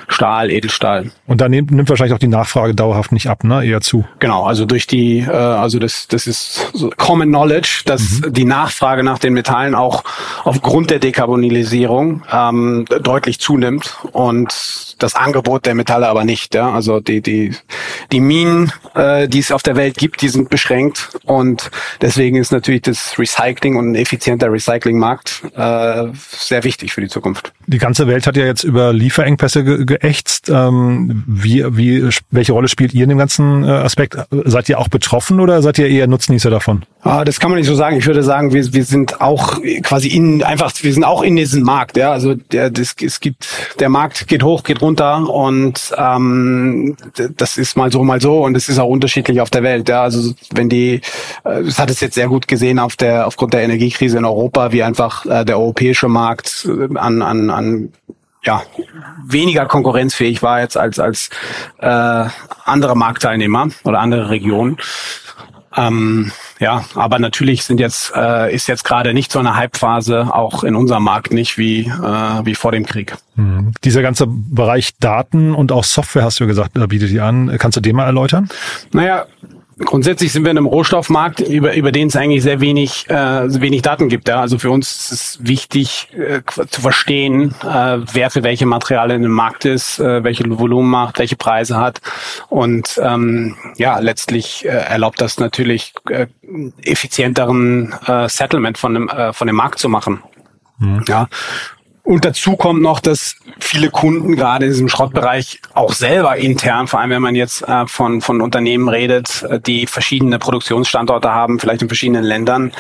Stahl, 0.07 0.51
Edelstahl. 0.51 1.11
Und 1.27 1.41
da 1.41 1.49
nimmt, 1.49 1.71
nimmt 1.71 1.89
wahrscheinlich 1.89 2.13
auch 2.13 2.19
die 2.19 2.27
Nachfrage 2.27 2.75
dauerhaft 2.75 3.11
nicht 3.11 3.27
ab, 3.27 3.43
ne? 3.43 3.65
Eher 3.65 3.81
zu. 3.81 4.05
Genau, 4.19 4.43
also 4.43 4.65
durch 4.65 4.87
die, 4.87 5.19
äh, 5.19 5.31
also 5.31 5.79
das, 5.79 6.07
das 6.07 6.27
ist 6.27 6.69
so 6.73 6.89
Common 6.97 7.29
Knowledge, 7.29 7.83
dass 7.85 8.21
mhm. 8.21 8.33
die 8.33 8.45
Nachfrage 8.45 9.03
nach 9.03 9.19
den 9.19 9.33
Metallen 9.33 9.75
auch 9.75 10.03
aufgrund 10.43 10.89
der 10.89 10.99
Dekarbonisierung 10.99 12.23
ähm, 12.31 12.85
deutlich 13.01 13.39
zunimmt 13.39 13.97
und 14.11 14.95
das 14.99 15.15
Angebot 15.15 15.65
der 15.65 15.75
Metalle 15.75 16.07
aber 16.07 16.23
nicht. 16.23 16.55
Ja? 16.55 16.71
Also 16.71 16.99
die, 16.99 17.21
die, 17.21 17.55
die 18.11 18.19
Minen, 18.19 18.71
äh, 18.95 19.27
die 19.27 19.39
es 19.39 19.51
auf 19.51 19.63
der 19.63 19.75
Welt 19.75 19.97
gibt, 19.97 20.21
die 20.21 20.29
sind 20.29 20.49
beschränkt 20.49 21.17
und 21.25 21.71
deswegen 22.01 22.37
ist 22.37 22.51
natürlich 22.51 22.83
das 22.83 23.17
Recycling 23.17 23.75
und 23.75 23.91
ein 23.91 23.95
effizienter 23.95 24.51
Recyclingmarkt 24.51 25.43
äh, 25.55 26.07
sehr 26.13 26.63
wichtig 26.63 26.93
für 26.93 27.01
die 27.01 27.07
Zukunft. 27.07 27.53
Die 27.67 27.77
ganze 27.77 28.07
Welt 28.07 28.27
hat 28.27 28.37
ja 28.37 28.45
jetzt 28.45 28.63
über 28.63 28.93
Lieferengpässe 28.93 29.80
geächtzt. 29.85 30.49
Ähm, 30.49 31.23
wie, 31.27 31.65
wie, 31.77 32.09
welche 32.29 32.53
Rolle 32.53 32.67
spielt 32.67 32.93
ihr 32.93 33.03
in 33.03 33.09
dem 33.09 33.17
ganzen 33.17 33.63
äh, 33.63 33.67
Aspekt? 33.67 34.17
Seid 34.45 34.69
ihr 34.69 34.79
auch 34.79 34.87
betroffen 34.87 35.39
oder 35.39 35.61
seid 35.61 35.79
ihr 35.79 35.87
eher 35.87 36.07
Nutznießer 36.07 36.49
davon? 36.49 36.83
Ah, 37.03 37.25
das 37.25 37.39
kann 37.39 37.49
man 37.49 37.59
nicht 37.59 37.67
so 37.67 37.75
sagen. 37.75 37.97
Ich 37.97 38.05
würde 38.05 38.21
sagen, 38.21 38.53
wir, 38.53 38.73
wir 38.73 38.85
sind 38.85 39.21
auch 39.21 39.59
quasi 39.81 40.09
in, 40.09 40.43
einfach, 40.43 40.71
wir 40.81 40.93
sind 40.93 41.03
auch 41.03 41.23
in 41.23 41.35
diesem 41.35 41.63
Markt. 41.63 41.97
Ja, 41.97 42.11
also 42.11 42.35
der, 42.35 42.69
das, 42.69 42.95
es 43.01 43.19
gibt, 43.19 43.47
der 43.79 43.89
Markt 43.89 44.27
geht 44.27 44.43
hoch, 44.43 44.63
geht 44.63 44.81
runter 44.81 45.27
und 45.29 45.93
ähm, 45.97 46.95
das 47.37 47.57
ist 47.57 47.75
mal 47.75 47.91
so, 47.91 48.03
mal 48.03 48.21
so 48.21 48.43
und 48.43 48.55
es 48.55 48.69
ist 48.69 48.77
auch 48.77 48.87
unterschiedlich 48.87 49.41
auf 49.41 49.49
der 49.49 49.63
Welt. 49.63 49.89
Ja, 49.89 50.03
also 50.03 50.33
wenn 50.53 50.69
die, 50.69 51.01
äh, 51.43 51.63
das 51.63 51.79
hat 51.79 51.89
es 51.89 52.01
jetzt 52.01 52.15
sehr 52.15 52.27
gut 52.27 52.47
gesehen 52.47 52.77
auf 52.77 52.95
der, 52.95 53.25
aufgrund 53.25 53.53
der 53.53 53.63
Energiekrise 53.63 54.17
in 54.17 54.25
Europa, 54.25 54.71
wie 54.71 54.83
einfach 54.83 55.25
äh, 55.25 55.43
der 55.43 55.57
europäische 55.57 56.07
Markt 56.07 56.67
äh, 56.69 56.97
an, 56.97 57.21
an, 57.21 57.49
an 57.49 57.89
ja, 58.43 58.63
weniger 59.25 59.65
konkurrenzfähig 59.65 60.41
war 60.41 60.61
jetzt 60.61 60.77
als, 60.77 60.99
als 60.99 61.29
äh, 61.79 62.25
andere 62.65 62.95
Marktteilnehmer 62.95 63.69
oder 63.83 63.99
andere 63.99 64.29
Regionen. 64.29 64.77
Ähm, 65.75 66.31
ja, 66.59 66.83
aber 66.95 67.17
natürlich 67.17 67.63
sind 67.63 67.79
jetzt 67.79 68.11
äh, 68.13 68.53
ist 68.53 68.67
jetzt 68.67 68.83
gerade 68.83 69.13
nicht 69.13 69.31
so 69.31 69.39
eine 69.39 69.57
Hypephase, 69.57 70.33
auch 70.33 70.65
in 70.65 70.75
unserem 70.75 71.03
Markt 71.03 71.31
nicht 71.31 71.57
wie 71.57 71.81
äh, 71.81 72.45
wie 72.45 72.55
vor 72.55 72.73
dem 72.73 72.85
Krieg. 72.85 73.15
Mhm. 73.35 73.71
Dieser 73.83 74.01
ganze 74.01 74.25
Bereich 74.27 74.97
Daten 74.99 75.55
und 75.55 75.71
auch 75.71 75.85
Software 75.85 76.23
hast 76.23 76.41
du 76.41 76.47
gesagt, 76.47 76.73
bietet 76.89 77.11
ihr 77.11 77.23
an. 77.23 77.55
Kannst 77.57 77.77
du 77.77 77.81
den 77.81 77.95
mal 77.95 78.05
erläutern? 78.05 78.49
Naja, 78.91 79.27
Grundsätzlich 79.85 80.31
sind 80.31 80.43
wir 80.43 80.51
in 80.51 80.57
einem 80.57 80.67
Rohstoffmarkt, 80.67 81.41
über, 81.41 81.75
über 81.75 81.91
den 81.91 82.07
es 82.07 82.15
eigentlich 82.15 82.43
sehr 82.43 82.61
wenig, 82.61 83.09
äh, 83.09 83.61
wenig 83.61 83.81
Daten 83.81 84.09
gibt. 84.09 84.27
Ja. 84.27 84.41
Also 84.41 84.57
für 84.57 84.71
uns 84.71 85.11
ist 85.11 85.11
es 85.11 85.39
wichtig 85.41 86.07
äh, 86.13 86.41
zu 86.69 86.81
verstehen, 86.81 87.53
äh, 87.63 87.99
wer 88.13 88.29
für 88.29 88.43
welche 88.43 88.65
Materialien 88.65 89.23
im 89.23 89.31
Markt 89.31 89.65
ist, 89.65 89.99
äh, 89.99 90.23
welche 90.23 90.43
Volumen 90.59 90.89
macht, 90.89 91.19
welche 91.19 91.35
Preise 91.35 91.77
hat. 91.77 92.01
Und 92.49 92.99
ähm, 93.03 93.55
ja, 93.77 93.99
letztlich 93.99 94.65
äh, 94.65 94.69
erlaubt 94.69 95.21
das 95.21 95.39
natürlich 95.39 95.93
äh, 96.09 96.27
effizienteren 96.83 97.93
äh, 98.05 98.29
Settlement 98.29 98.77
von 98.77 98.93
dem, 98.93 99.09
äh, 99.09 99.33
von 99.33 99.47
dem 99.47 99.55
Markt 99.55 99.79
zu 99.79 99.89
machen. 99.89 100.21
Mhm. 100.79 101.03
Ja. 101.07 101.27
Und 102.03 102.25
dazu 102.25 102.55
kommt 102.55 102.81
noch, 102.81 102.99
dass 102.99 103.35
viele 103.59 103.91
Kunden 103.91 104.35
gerade 104.35 104.65
in 104.65 104.71
diesem 104.71 104.89
Schrottbereich 104.89 105.61
auch 105.73 105.93
selber 105.93 106.35
intern, 106.35 106.87
vor 106.87 106.99
allem 106.99 107.11
wenn 107.11 107.21
man 107.21 107.35
jetzt 107.35 107.61
äh, 107.67 107.85
von, 107.85 108.21
von 108.21 108.41
Unternehmen 108.41 108.89
redet, 108.89 109.43
äh, 109.43 109.59
die 109.59 109.85
verschiedene 109.85 110.39
Produktionsstandorte 110.39 111.31
haben, 111.31 111.59
vielleicht 111.59 111.83
in 111.83 111.89
verschiedenen 111.89 112.23
Ländern, 112.23 112.71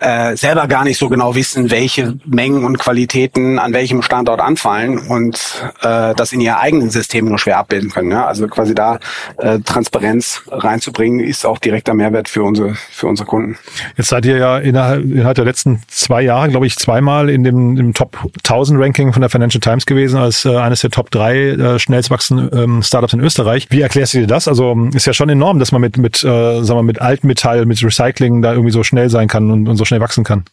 äh, 0.00 0.34
selber 0.36 0.66
gar 0.66 0.84
nicht 0.84 0.98
so 0.98 1.10
genau 1.10 1.34
wissen, 1.34 1.70
welche 1.70 2.16
Mengen 2.24 2.64
und 2.64 2.78
Qualitäten 2.78 3.58
an 3.58 3.74
welchem 3.74 4.00
Standort 4.00 4.40
anfallen 4.40 4.98
und 4.98 5.36
äh, 5.82 6.14
das 6.14 6.32
in 6.32 6.40
ihr 6.40 6.58
eigenen 6.58 6.88
System 6.88 7.26
nur 7.26 7.38
schwer 7.38 7.58
abbilden 7.58 7.90
können. 7.90 8.10
Ja? 8.10 8.26
Also 8.26 8.48
quasi 8.48 8.74
da 8.74 8.98
äh, 9.36 9.58
Transparenz 9.60 10.42
reinzubringen, 10.48 11.20
ist 11.20 11.44
auch 11.44 11.58
direkter 11.58 11.92
Mehrwert 11.92 12.30
für 12.30 12.42
unsere, 12.42 12.74
für 12.74 13.08
unsere 13.08 13.28
Kunden. 13.28 13.58
Jetzt 13.96 14.08
seid 14.08 14.24
ihr 14.24 14.38
ja 14.38 14.58
innerhalb, 14.58 15.04
innerhalb 15.04 15.34
der 15.34 15.44
letzten 15.44 15.82
zwei 15.88 16.22
Jahre, 16.22 16.48
glaube 16.48 16.66
ich, 16.66 16.76
zweimal 16.76 17.28
in 17.28 17.44
dem, 17.44 17.76
im 17.76 17.92
Top 17.92 18.16
1000 18.38 18.69
Ranking 18.76 19.12
von 19.12 19.20
der 19.20 19.30
Financial 19.30 19.60
Times 19.60 19.86
gewesen 19.86 20.18
als 20.18 20.44
äh, 20.44 20.56
eines 20.56 20.80
der 20.80 20.90
Top 20.90 21.10
3 21.10 21.36
äh, 21.36 21.78
schnellst 21.78 22.10
wachsenden 22.10 22.50
ähm, 22.52 22.82
Startups 22.82 23.12
in 23.12 23.20
Österreich. 23.20 23.66
Wie 23.70 23.80
erklärst 23.80 24.14
du 24.14 24.18
dir 24.18 24.26
das? 24.26 24.48
Also 24.48 24.88
ist 24.92 25.06
ja 25.06 25.12
schon 25.12 25.28
enorm, 25.28 25.58
dass 25.58 25.72
man 25.72 25.80
mit, 25.80 25.96
mit 25.96 26.22
äh, 26.22 26.62
sagen 26.62 26.78
wir, 26.78 26.82
mit 26.82 27.00
Altmetall, 27.00 27.66
mit 27.66 27.82
Recycling 27.82 28.42
da 28.42 28.52
irgendwie 28.52 28.72
so 28.72 28.82
schnell 28.82 29.10
sein 29.10 29.28
kann 29.28 29.50
und, 29.50 29.68
und 29.68 29.76
so 29.76 29.84
schnell 29.84 30.00
wachsen 30.00 30.24
kann. 30.24 30.44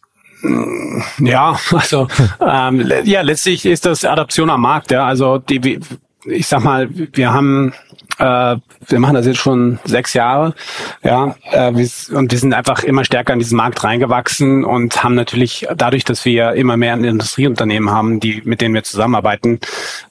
Ja, 1.19 1.57
also 1.71 2.07
ähm, 2.39 2.91
ja, 3.03 3.21
letztlich 3.21 3.65
ist 3.65 3.85
das 3.85 4.05
Adaption 4.05 4.49
am 4.49 4.61
Markt. 4.61 4.91
Ja, 4.91 5.05
also 5.05 5.37
die, 5.37 5.79
ich 6.27 6.47
sag 6.47 6.63
mal, 6.63 6.89
wir 6.91 7.33
haben 7.33 7.73
äh, 8.19 8.57
wir 8.87 8.99
machen 8.99 9.15
das 9.15 9.25
jetzt 9.25 9.37
schon 9.37 9.79
sechs 9.85 10.13
Jahre, 10.13 10.55
ja, 11.03 11.35
äh, 11.51 11.71
wir, 11.75 12.17
und 12.17 12.31
wir 12.31 12.39
sind 12.39 12.53
einfach 12.53 12.83
immer 12.83 13.03
stärker 13.05 13.33
in 13.33 13.39
diesen 13.39 13.57
Markt 13.57 13.83
reingewachsen 13.83 14.65
und 14.65 15.03
haben 15.03 15.15
natürlich 15.15 15.67
dadurch, 15.75 16.03
dass 16.03 16.25
wir 16.25 16.53
immer 16.53 16.77
mehr 16.77 16.95
Industrieunternehmen 16.95 17.91
haben, 17.91 18.19
die 18.19 18.41
mit 18.43 18.61
denen 18.61 18.73
wir 18.73 18.83
zusammenarbeiten, 18.83 19.59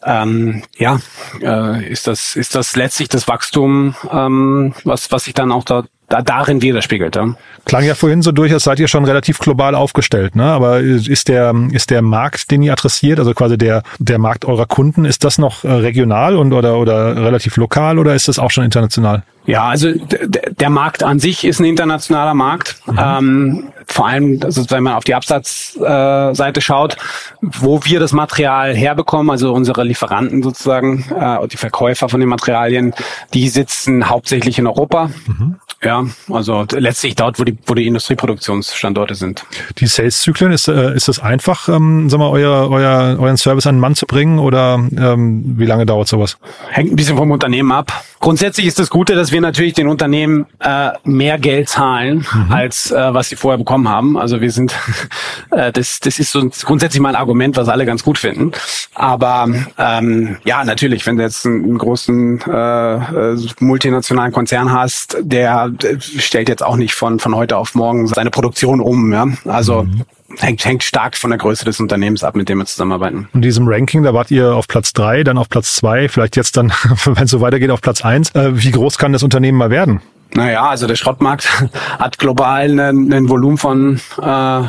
ähm, 0.04 0.62
ja, 0.76 1.00
äh, 1.40 1.88
ist 1.88 2.06
das 2.06 2.36
ist 2.36 2.54
das 2.54 2.76
letztlich 2.76 3.08
das 3.08 3.28
Wachstum, 3.28 3.94
ähm, 4.10 4.74
was 4.84 5.10
was 5.10 5.24
sich 5.24 5.34
dann 5.34 5.50
auch 5.50 5.64
dort 5.64 5.88
da, 6.08 6.22
darin 6.22 6.62
widerspiegelt. 6.62 7.16
Ja. 7.16 7.34
Klang 7.64 7.84
ja 7.84 7.94
vorhin 7.94 8.22
so 8.22 8.32
durch, 8.32 8.52
als 8.52 8.64
seid 8.64 8.78
ihr 8.78 8.88
schon 8.88 9.04
relativ 9.04 9.38
global 9.38 9.74
aufgestellt, 9.74 10.36
ne? 10.36 10.44
Aber 10.44 10.80
ist 10.80 11.28
der, 11.28 11.54
ist 11.72 11.90
der 11.90 12.02
Markt, 12.02 12.50
den 12.50 12.62
ihr 12.62 12.72
adressiert, 12.72 13.18
also 13.18 13.34
quasi 13.34 13.58
der, 13.58 13.82
der 13.98 14.18
Markt 14.18 14.44
eurer 14.44 14.66
Kunden, 14.66 15.04
ist 15.04 15.24
das 15.24 15.38
noch 15.38 15.64
äh, 15.64 15.72
regional 15.72 16.36
und 16.36 16.52
oder, 16.52 16.78
oder 16.78 17.16
relativ 17.16 17.56
lokal 17.56 17.98
oder 17.98 18.14
ist 18.14 18.28
das 18.28 18.38
auch 18.38 18.50
schon 18.50 18.64
international? 18.64 19.22
Ja, 19.46 19.68
also 19.68 19.92
der 19.92 20.70
Markt 20.70 21.04
an 21.04 21.20
sich 21.20 21.44
ist 21.44 21.60
ein 21.60 21.66
internationaler 21.66 22.34
Markt. 22.34 22.80
Mhm. 22.86 22.98
Ähm, 22.98 23.68
vor 23.86 24.08
allem, 24.08 24.40
also 24.42 24.68
wenn 24.70 24.82
man 24.82 24.94
auf 24.94 25.04
die 25.04 25.14
Absatzseite 25.14 26.58
äh, 26.58 26.62
schaut, 26.62 26.96
wo 27.40 27.84
wir 27.84 28.00
das 28.00 28.12
Material 28.12 28.74
herbekommen, 28.74 29.30
also 29.30 29.52
unsere 29.52 29.84
Lieferanten 29.84 30.42
sozusagen, 30.42 31.04
äh, 31.16 31.46
die 31.46 31.56
Verkäufer 31.56 32.08
von 32.08 32.18
den 32.18 32.28
Materialien, 32.28 32.92
die 33.32 33.48
sitzen 33.48 34.10
hauptsächlich 34.10 34.58
in 34.58 34.66
Europa. 34.66 35.10
Mhm. 35.26 35.56
Ja, 35.82 36.04
also 36.30 36.64
letztlich 36.72 37.16
dort, 37.16 37.38
wo 37.38 37.44
die, 37.44 37.56
wo 37.66 37.74
die 37.74 37.86
Industrieproduktionsstandorte 37.86 39.14
sind. 39.14 39.44
Die 39.78 39.86
Sales-Zyklen, 39.86 40.50
ist, 40.52 40.68
äh, 40.68 40.94
ist 40.94 41.08
das 41.08 41.18
einfach, 41.18 41.68
ähm, 41.68 42.08
sag 42.08 42.18
mal, 42.18 42.30
euer, 42.30 42.70
euer, 42.70 43.18
euren 43.20 43.36
Service 43.36 43.66
an 43.66 43.76
den 43.76 43.80
Mann 43.80 43.94
zu 43.94 44.06
bringen 44.06 44.38
oder 44.38 44.74
ähm, 44.74 45.54
wie 45.58 45.66
lange 45.66 45.84
dauert 45.84 46.08
sowas? 46.08 46.38
Hängt 46.70 46.92
ein 46.92 46.96
bisschen 46.96 47.18
vom 47.18 47.30
Unternehmen 47.30 47.72
ab. 47.72 47.92
Grundsätzlich 48.20 48.66
ist 48.66 48.78
das 48.78 48.88
Gute, 48.88 49.14
dass 49.14 49.32
wir 49.32 49.40
natürlich 49.42 49.74
den 49.74 49.86
Unternehmen 49.86 50.46
äh, 50.60 50.92
mehr 51.04 51.38
Geld 51.38 51.68
zahlen, 51.68 52.26
mhm. 52.32 52.52
als 52.52 52.90
äh, 52.90 53.14
was 53.14 53.28
sie 53.28 53.36
vorher 53.36 53.58
bekommen 53.58 53.88
haben. 53.88 54.16
Also 54.16 54.40
wir 54.40 54.50
sind, 54.50 54.74
äh, 55.50 55.72
das, 55.72 56.00
das 56.00 56.18
ist 56.18 56.32
so 56.32 56.48
grundsätzlich 56.64 57.02
mal 57.02 57.10
ein 57.10 57.16
Argument, 57.16 57.56
was 57.58 57.68
alle 57.68 57.84
ganz 57.84 58.02
gut 58.02 58.16
finden. 58.16 58.52
Aber 58.94 59.48
ähm, 59.78 60.38
ja, 60.44 60.64
natürlich, 60.64 61.06
wenn 61.06 61.18
du 61.18 61.22
jetzt 61.22 61.44
einen, 61.44 61.64
einen 61.64 61.78
großen 61.78 62.40
äh, 62.48 63.32
äh 63.32 63.36
multinationalen 63.60 64.32
Konzern 64.32 64.72
hast, 64.72 65.18
der 65.20 65.65
stellt 65.98 66.48
jetzt 66.48 66.62
auch 66.62 66.76
nicht 66.76 66.94
von, 66.94 67.18
von 67.18 67.34
heute 67.34 67.56
auf 67.56 67.74
morgen 67.74 68.06
seine 68.06 68.30
Produktion 68.30 68.80
um. 68.80 69.12
Ja? 69.12 69.26
Also 69.44 69.84
mhm. 69.84 70.02
hängt, 70.38 70.64
hängt 70.64 70.82
stark 70.82 71.16
von 71.16 71.30
der 71.30 71.38
Größe 71.38 71.64
des 71.64 71.80
Unternehmens 71.80 72.24
ab, 72.24 72.36
mit 72.36 72.48
dem 72.48 72.58
wir 72.58 72.66
zusammenarbeiten. 72.66 73.28
In 73.34 73.42
diesem 73.42 73.68
Ranking, 73.68 74.02
da 74.02 74.14
wart 74.14 74.30
ihr 74.30 74.54
auf 74.54 74.68
Platz 74.68 74.92
drei, 74.92 75.24
dann 75.24 75.38
auf 75.38 75.48
Platz 75.48 75.74
zwei, 75.76 76.08
vielleicht 76.08 76.36
jetzt 76.36 76.56
dann, 76.56 76.72
wenn 77.04 77.24
es 77.24 77.30
so 77.30 77.40
weitergeht, 77.40 77.70
auf 77.70 77.80
Platz 77.80 78.02
eins. 78.02 78.34
Äh, 78.34 78.62
wie 78.62 78.70
groß 78.70 78.98
kann 78.98 79.12
das 79.12 79.22
Unternehmen 79.22 79.58
mal 79.58 79.70
werden? 79.70 80.00
Naja, 80.34 80.68
also 80.68 80.86
der 80.86 80.96
Schrottmarkt 80.96 81.48
hat 81.98 82.18
global 82.18 82.78
einen 82.78 83.28
Volumen 83.28 83.58
von, 83.58 84.00
äh, 84.20 84.60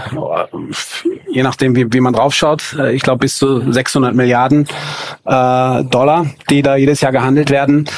je 1.30 1.44
nachdem 1.44 1.76
wie, 1.76 1.92
wie 1.92 2.00
man 2.00 2.14
draufschaut, 2.14 2.76
äh, 2.80 2.94
ich 2.94 3.02
glaube 3.02 3.20
bis 3.20 3.38
zu 3.38 3.72
600 3.72 4.16
Milliarden 4.16 4.68
äh, 5.26 5.84
Dollar, 5.84 6.28
die 6.50 6.62
da 6.62 6.76
jedes 6.76 7.02
Jahr 7.02 7.12
gehandelt 7.12 7.50
werden. 7.50 7.90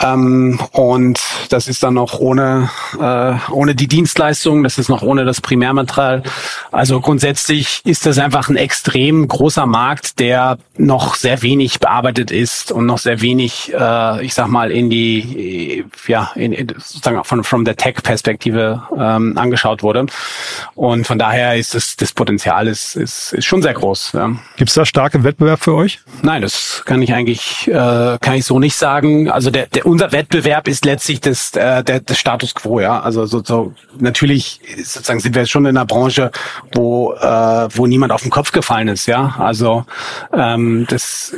Ähm, 0.00 0.58
und 0.72 1.20
das 1.50 1.68
ist 1.68 1.82
dann 1.82 1.94
noch 1.94 2.18
ohne, 2.18 2.70
äh, 2.98 3.34
ohne 3.50 3.74
die 3.74 3.88
Dienstleistung, 3.88 4.62
das 4.62 4.78
ist 4.78 4.88
noch 4.88 5.02
ohne 5.02 5.24
das 5.24 5.40
Primärmaterial. 5.40 6.22
Also 6.70 7.00
grundsätzlich 7.00 7.82
ist 7.84 8.06
das 8.06 8.18
einfach 8.18 8.48
ein 8.48 8.56
extrem 8.56 9.28
großer 9.28 9.66
Markt, 9.66 10.18
der 10.18 10.56
noch 10.78 11.14
sehr 11.14 11.42
wenig 11.42 11.78
bearbeitet 11.78 12.30
ist 12.30 12.72
und 12.72 12.86
noch 12.86 12.98
sehr 12.98 13.20
wenig, 13.20 13.72
äh, 13.74 14.24
ich 14.24 14.32
sag 14.32 14.48
mal, 14.48 14.70
in 14.70 14.88
die, 14.88 15.84
ja, 16.06 16.30
in, 16.36 16.52
in, 16.52 16.68
sozusagen 16.68 17.22
von 17.24 17.44
from 17.44 17.64
der 17.66 17.76
Tech-Perspektive 17.76 18.82
ähm, 18.96 19.36
angeschaut 19.36 19.82
wurde. 19.82 20.06
Und 20.74 21.06
von 21.06 21.18
daher 21.18 21.56
ist 21.56 21.74
das, 21.74 21.96
das 21.96 22.12
Potenzial 22.12 22.66
ist, 22.66 22.96
ist, 22.96 23.34
ist 23.34 23.44
schon 23.44 23.60
sehr 23.60 23.74
groß. 23.74 24.12
Ja. 24.14 24.30
Gibt 24.56 24.70
es 24.70 24.74
da 24.74 24.86
starke 24.86 25.22
Wettbewerb 25.22 25.62
für 25.62 25.74
euch? 25.74 26.00
Nein, 26.22 26.40
das 26.40 26.82
kann 26.86 27.02
ich 27.02 27.12
eigentlich, 27.12 27.68
äh, 27.68 28.18
kann 28.20 28.34
ich 28.34 28.46
so 28.46 28.58
nicht 28.58 28.76
sagen. 28.76 29.30
Also 29.30 29.50
der, 29.50 29.66
der 29.66 29.81
unser 29.84 30.12
Wettbewerb 30.12 30.68
ist 30.68 30.84
letztlich 30.84 31.20
das, 31.20 31.54
äh, 31.54 31.82
der, 31.82 32.00
der 32.00 32.14
Status 32.14 32.54
quo, 32.54 32.80
ja. 32.80 33.00
Also 33.00 33.26
so, 33.26 33.42
so 33.44 33.74
natürlich 33.98 34.60
sozusagen 34.84 35.20
sind 35.20 35.34
wir 35.34 35.46
schon 35.46 35.64
in 35.66 35.76
einer 35.76 35.86
Branche, 35.86 36.30
wo 36.72 37.12
äh, 37.14 37.68
wo 37.74 37.86
niemand 37.86 38.12
auf 38.12 38.22
den 38.22 38.30
Kopf 38.30 38.52
gefallen 38.52 38.88
ist, 38.88 39.06
ja. 39.06 39.34
Also 39.38 39.84
ähm, 40.32 40.86
das 40.88 41.34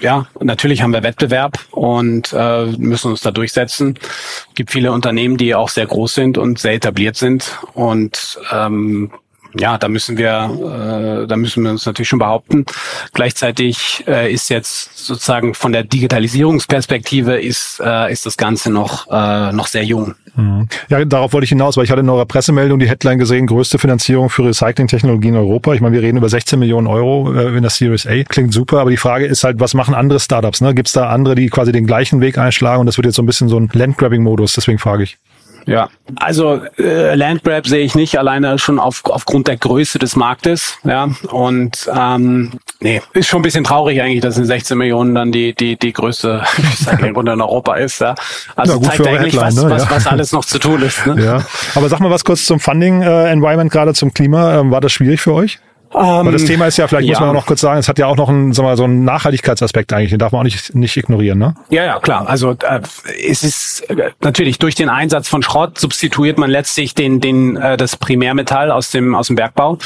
ja 0.00 0.26
natürlich 0.40 0.82
haben 0.82 0.92
wir 0.92 1.02
Wettbewerb 1.02 1.58
und 1.70 2.32
äh, 2.32 2.66
müssen 2.66 3.10
uns 3.10 3.20
da 3.20 3.30
durchsetzen. 3.30 3.98
Es 4.00 4.54
gibt 4.54 4.70
viele 4.70 4.92
Unternehmen, 4.92 5.36
die 5.36 5.54
auch 5.54 5.68
sehr 5.68 5.86
groß 5.86 6.14
sind 6.14 6.38
und 6.38 6.58
sehr 6.58 6.74
etabliert 6.74 7.16
sind 7.16 7.58
und 7.74 8.38
ähm, 8.52 9.12
ja, 9.54 9.78
da 9.78 9.88
müssen 9.88 10.18
wir, 10.18 11.24
äh, 11.24 11.26
da 11.26 11.36
müssen 11.36 11.64
wir 11.64 11.70
uns 11.70 11.86
natürlich 11.86 12.08
schon 12.08 12.18
behaupten. 12.18 12.66
Gleichzeitig 13.14 14.04
äh, 14.06 14.32
ist 14.32 14.50
jetzt 14.50 15.06
sozusagen 15.06 15.54
von 15.54 15.72
der 15.72 15.84
Digitalisierungsperspektive 15.84 17.40
ist 17.40 17.80
äh, 17.84 18.12
ist 18.12 18.26
das 18.26 18.36
Ganze 18.36 18.70
noch 18.70 19.06
äh, 19.10 19.52
noch 19.52 19.66
sehr 19.66 19.84
jung. 19.84 20.14
Mhm. 20.36 20.68
Ja, 20.88 21.04
darauf 21.04 21.32
wollte 21.32 21.44
ich 21.44 21.50
hinaus, 21.50 21.76
weil 21.76 21.84
ich 21.84 21.90
hatte 21.90 22.00
in 22.00 22.08
eurer 22.08 22.26
Pressemeldung 22.26 22.78
die 22.78 22.88
Headline 22.88 23.18
gesehen: 23.18 23.46
größte 23.46 23.78
Finanzierung 23.78 24.30
für 24.30 24.44
Recyclingtechnologie 24.44 25.28
in 25.28 25.36
Europa. 25.36 25.72
Ich 25.74 25.80
meine, 25.80 25.94
wir 25.94 26.02
reden 26.02 26.18
über 26.18 26.28
16 26.28 26.58
Millionen 26.58 26.86
Euro 26.86 27.32
äh, 27.32 27.56
in 27.56 27.62
der 27.62 27.70
Series 27.70 28.06
A. 28.06 28.22
Klingt 28.24 28.52
super, 28.52 28.80
aber 28.80 28.90
die 28.90 28.96
Frage 28.96 29.26
ist 29.26 29.44
halt, 29.44 29.60
was 29.60 29.74
machen 29.74 29.94
andere 29.94 30.20
Startups? 30.20 30.60
Ne? 30.60 30.74
Gibt 30.74 30.88
es 30.88 30.92
da 30.92 31.08
andere, 31.08 31.34
die 31.34 31.48
quasi 31.48 31.72
den 31.72 31.86
gleichen 31.86 32.20
Weg 32.20 32.38
einschlagen? 32.38 32.80
Und 32.80 32.86
das 32.86 32.98
wird 32.98 33.06
jetzt 33.06 33.16
so 33.16 33.22
ein 33.22 33.26
bisschen 33.26 33.48
so 33.48 33.58
ein 33.58 33.68
Landgrabbing-Modus. 33.72 34.54
Deswegen 34.54 34.78
frage 34.78 35.04
ich. 35.04 35.18
Ja, 35.68 35.90
also 36.16 36.62
äh, 36.78 37.14
Landgrab 37.14 37.66
sehe 37.66 37.84
ich 37.84 37.94
nicht, 37.94 38.18
alleine 38.18 38.58
schon 38.58 38.78
auf, 38.78 39.02
aufgrund 39.04 39.48
der 39.48 39.58
Größe 39.58 39.98
des 39.98 40.16
Marktes. 40.16 40.78
Ja, 40.82 41.10
und 41.30 41.90
ähm, 41.94 42.52
nee, 42.80 43.02
ist 43.12 43.28
schon 43.28 43.40
ein 43.40 43.42
bisschen 43.42 43.64
traurig 43.64 44.00
eigentlich, 44.00 44.22
dass 44.22 44.38
in 44.38 44.46
16 44.46 44.78
Millionen 44.78 45.14
dann 45.14 45.30
die 45.30 45.54
die 45.54 45.76
die 45.76 45.92
größte 45.92 46.42
Recyclingrunde 46.58 47.32
in 47.32 47.40
Europa 47.42 47.74
ist. 47.74 48.00
Ja, 48.00 48.14
also 48.56 48.80
ja, 48.80 48.88
zeigt 48.88 49.06
eigentlich, 49.06 49.36
was, 49.36 49.56
ne? 49.56 49.68
was, 49.68 49.90
was 49.90 50.06
alles 50.06 50.32
noch 50.32 50.46
zu 50.46 50.58
tun 50.58 50.80
ist. 50.80 51.06
Ne? 51.06 51.22
Ja, 51.22 51.44
aber 51.74 51.90
sag 51.90 52.00
mal 52.00 52.10
was 52.10 52.24
kurz 52.24 52.46
zum 52.46 52.60
Funding 52.60 53.02
äh, 53.02 53.30
Environment 53.30 53.70
gerade 53.70 53.92
zum 53.92 54.14
Klima. 54.14 54.58
Ähm, 54.58 54.70
war 54.70 54.80
das 54.80 54.92
schwierig 54.92 55.20
für 55.20 55.34
euch? 55.34 55.58
Aber 55.90 56.32
das 56.32 56.44
Thema 56.44 56.66
ist 56.66 56.76
ja, 56.76 56.86
vielleicht 56.86 57.08
ja. 57.08 57.12
muss 57.12 57.20
man 57.20 57.30
auch 57.30 57.34
noch 57.34 57.46
kurz 57.46 57.60
sagen, 57.60 57.78
es 57.78 57.88
hat 57.88 57.98
ja 57.98 58.06
auch 58.06 58.16
noch 58.16 58.28
einen, 58.28 58.52
sagen 58.52 58.66
wir 58.66 58.70
mal, 58.70 58.76
so 58.76 58.84
einen 58.84 59.04
Nachhaltigkeitsaspekt 59.04 59.92
eigentlich, 59.92 60.10
den 60.10 60.18
darf 60.18 60.32
man 60.32 60.40
auch 60.40 60.44
nicht, 60.44 60.74
nicht 60.74 60.96
ignorieren, 60.96 61.38
ne? 61.38 61.54
Ja, 61.70 61.84
ja, 61.84 61.98
klar. 61.98 62.28
Also 62.28 62.52
äh, 62.52 62.80
es 63.26 63.42
ist 63.42 63.88
äh, 63.90 64.10
natürlich 64.20 64.58
durch 64.58 64.74
den 64.74 64.88
Einsatz 64.88 65.28
von 65.28 65.42
Schrott 65.42 65.78
substituiert 65.78 66.38
man 66.38 66.50
letztlich 66.50 66.94
den, 66.94 67.20
den 67.20 67.56
äh, 67.56 67.76
das 67.76 67.96
Primärmetall 67.96 68.70
aus 68.70 68.90
dem 68.90 69.14
aus 69.14 69.28
dem 69.28 69.36
Bergbau 69.36 69.78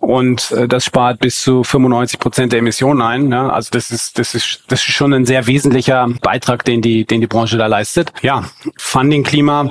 und 0.00 0.50
äh, 0.52 0.68
das 0.68 0.84
spart 0.84 1.20
bis 1.20 1.42
zu 1.42 1.64
95 1.64 2.18
Prozent 2.18 2.52
der 2.52 2.60
Emissionen 2.60 3.02
ein. 3.02 3.28
Ne? 3.28 3.52
Also 3.52 3.70
das 3.72 3.90
ist 3.90 4.18
das 4.18 4.34
ist 4.34 4.64
das 4.68 4.80
ist 4.80 4.94
schon 4.94 5.12
ein 5.12 5.26
sehr 5.26 5.46
wesentlicher 5.46 6.08
Beitrag, 6.22 6.64
den 6.64 6.82
die 6.82 7.04
den 7.04 7.20
die 7.20 7.26
Branche 7.26 7.56
da 7.56 7.66
leistet. 7.66 8.12
Ja, 8.22 8.44
Funding-Klima 8.76 9.70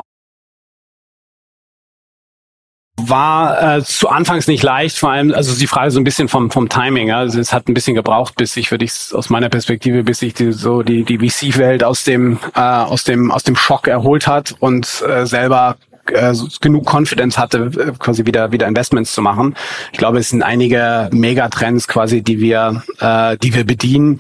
war 2.98 3.78
äh, 3.78 3.84
zu 3.84 4.10
Anfangs 4.10 4.48
nicht 4.48 4.64
leicht, 4.64 4.98
vor 4.98 5.12
allem, 5.12 5.34
also 5.34 5.56
die 5.58 5.68
Frage 5.68 5.92
so 5.92 6.00
ein 6.00 6.04
bisschen 6.04 6.28
vom, 6.28 6.50
vom 6.50 6.70
Timing. 6.70 7.12
Also 7.12 7.40
es 7.40 7.52
hat 7.52 7.68
ein 7.68 7.74
bisschen 7.74 7.96
gebraucht, 7.96 8.36
bis 8.36 8.56
ich, 8.56 8.72
würde 8.72 8.86
ich 8.86 8.94
aus 9.14 9.30
meiner 9.30 9.50
Perspektive, 9.50 10.04
bis 10.04 10.20
sich 10.20 10.34
die, 10.34 10.54
so 10.54 10.82
die, 10.82 11.04
die 11.04 11.18
VC-Welt 11.18 11.84
aus 11.84 12.04
dem, 12.04 12.40
äh, 12.56 12.60
aus 12.60 13.04
dem, 13.04 13.32
aus 13.32 13.44
dem 13.44 13.56
Schock 13.56 13.88
erholt 13.88 14.28
hat 14.28 14.56
und 14.60 15.04
äh, 15.08 15.26
selber 15.26 15.76
äh, 16.08 16.34
genug 16.62 16.86
Confidence 16.86 17.38
hatte, 17.38 17.72
äh, 17.78 17.92
quasi 18.00 18.26
wieder 18.26 18.52
wieder 18.52 18.68
Investments 18.68 19.14
zu 19.14 19.22
machen. 19.22 19.56
Ich 19.92 19.98
glaube, 19.98 20.20
es 20.20 20.30
sind 20.30 20.44
einige 20.44 21.10
Megatrends 21.12 21.88
quasi, 21.88 22.22
die 22.22 22.40
wir 22.40 22.84
äh, 23.00 23.38
die 23.38 23.54
wir 23.54 23.66
bedienen. 23.66 24.20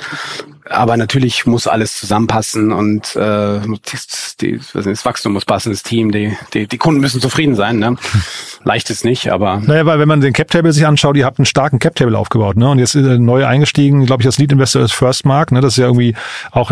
Aber 0.67 0.97
natürlich 0.97 1.45
muss 1.45 1.67
alles 1.67 1.99
zusammenpassen 1.99 2.71
und 2.71 3.15
äh, 3.15 3.59
das, 3.91 4.35
die, 4.41 4.59
was 4.73 4.85
ist, 4.85 4.87
das 4.87 5.05
Wachstum 5.05 5.33
muss 5.33 5.45
passen, 5.45 5.71
das 5.71 5.83
Team, 5.83 6.11
die, 6.11 6.35
die, 6.53 6.67
die 6.67 6.77
Kunden 6.77 7.01
müssen 7.01 7.21
zufrieden 7.21 7.55
sein. 7.55 7.77
Ne? 7.77 7.95
Leicht 8.63 8.89
ist 8.89 9.05
nicht, 9.05 9.31
aber 9.31 9.61
Naja, 9.63 9.85
weil 9.85 9.99
wenn 9.99 10.07
man 10.07 10.21
den 10.21 10.33
Cap-Table 10.33 10.73
sich 10.73 10.87
anschaut, 10.87 11.17
ihr 11.17 11.25
habt 11.25 11.37
einen 11.37 11.45
starken 11.45 11.77
Cap-Table 11.77 12.17
aufgebaut, 12.17 12.57
ne? 12.57 12.69
Und 12.69 12.79
jetzt 12.79 12.95
äh, 12.95 13.19
neu 13.19 13.45
eingestiegen, 13.45 14.07
glaube 14.07 14.23
ich, 14.23 14.25
das 14.25 14.39
Lead-Investor 14.39 14.81
ist 14.81 14.93
First 14.93 15.25
Mark, 15.25 15.51
ne? 15.51 15.61
Das 15.61 15.73
ist 15.73 15.77
ja 15.77 15.85
irgendwie 15.85 16.15
auch 16.51 16.71